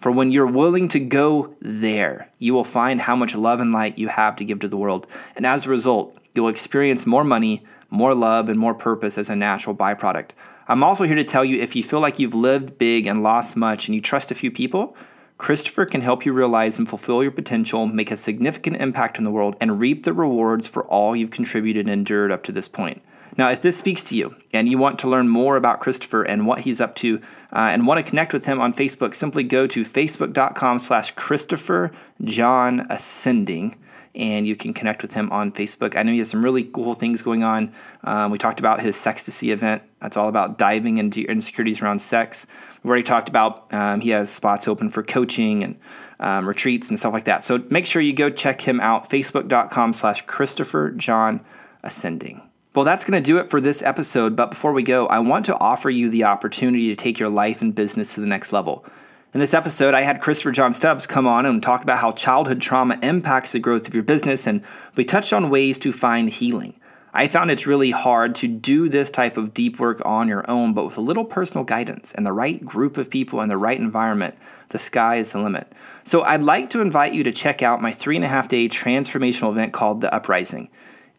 [0.01, 3.99] for when you're willing to go there, you will find how much love and light
[3.99, 5.05] you have to give to the world.
[5.35, 9.35] And as a result, you'll experience more money, more love, and more purpose as a
[9.35, 10.31] natural byproduct.
[10.67, 13.55] I'm also here to tell you if you feel like you've lived big and lost
[13.55, 14.97] much and you trust a few people,
[15.37, 19.31] Christopher can help you realize and fulfill your potential, make a significant impact in the
[19.31, 23.03] world, and reap the rewards for all you've contributed and endured up to this point.
[23.37, 26.45] Now, if this speaks to you and you want to learn more about Christopher and
[26.45, 27.19] what he's up to
[27.53, 31.91] uh, and want to connect with him on Facebook, simply go to facebook.com slash Christopher
[32.23, 33.75] John Ascending
[34.13, 35.95] and you can connect with him on Facebook.
[35.95, 37.71] I know he has some really cool things going on.
[38.03, 39.83] Um, we talked about his Sextasy event.
[40.01, 42.47] That's all about diving into insecurities around sex.
[42.83, 45.79] We've already talked about um, he has spots open for coaching and
[46.19, 47.43] um, retreats and stuff like that.
[47.43, 49.09] So make sure you go check him out.
[49.09, 51.41] Facebook.com slash Christopher John
[51.83, 52.41] Ascending.
[52.73, 54.37] Well, that's going to do it for this episode.
[54.37, 57.61] But before we go, I want to offer you the opportunity to take your life
[57.61, 58.85] and business to the next level.
[59.33, 62.61] In this episode, I had Christopher John Stubbs come on and talk about how childhood
[62.61, 64.63] trauma impacts the growth of your business, and
[64.95, 66.73] we touched on ways to find healing.
[67.13, 70.73] I found it's really hard to do this type of deep work on your own,
[70.73, 73.79] but with a little personal guidance and the right group of people and the right
[73.79, 74.35] environment,
[74.69, 75.69] the sky is the limit.
[76.05, 78.69] So I'd like to invite you to check out my three and a half day
[78.69, 80.69] transformational event called The Uprising.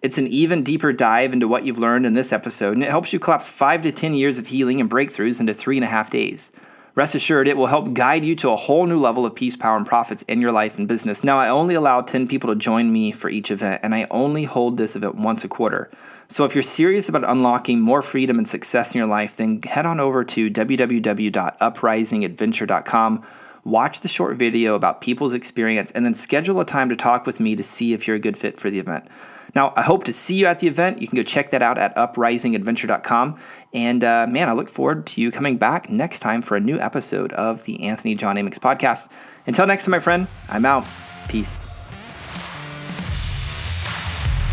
[0.03, 3.12] It's an even deeper dive into what you've learned in this episode, and it helps
[3.12, 6.11] you collapse five to 10 years of healing and breakthroughs into three and a half
[6.11, 6.51] days.
[6.97, 9.77] Rest assured, it will help guide you to a whole new level of peace, power,
[9.77, 11.23] and profits in your life and business.
[11.23, 14.43] Now, I only allow 10 people to join me for each event, and I only
[14.43, 15.89] hold this event once a quarter.
[16.27, 19.87] So, if you're serious about unlocking more freedom and success in your life, then head
[19.87, 23.24] on over to www.uprisingadventure.com
[23.65, 27.39] watch the short video about people's experience, and then schedule a time to talk with
[27.39, 29.07] me to see if you're a good fit for the event.
[29.55, 31.01] Now, I hope to see you at the event.
[31.01, 33.39] You can go check that out at uprisingadventure.com.
[33.74, 36.79] And uh, man, I look forward to you coming back next time for a new
[36.79, 39.09] episode of the Anthony John Amix podcast.
[39.47, 40.87] Until next time, my friend, I'm out.
[41.29, 41.69] Peace.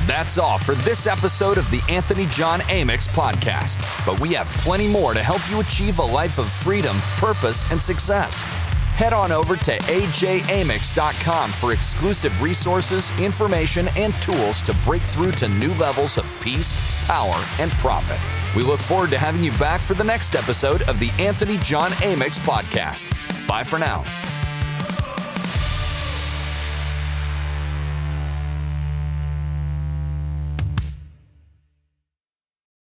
[0.05, 4.05] That's all for this episode of the Anthony John Amix podcast.
[4.05, 7.79] But we have plenty more to help you achieve a life of freedom, purpose, and
[7.79, 8.43] success
[8.99, 15.47] head on over to ajamix.com for exclusive resources, information, and tools to break through to
[15.47, 16.75] new levels of peace,
[17.07, 18.19] power, and profit.
[18.57, 21.91] We look forward to having you back for the next episode of the Anthony John
[21.91, 23.09] Amix podcast.
[23.47, 24.03] Bye for now.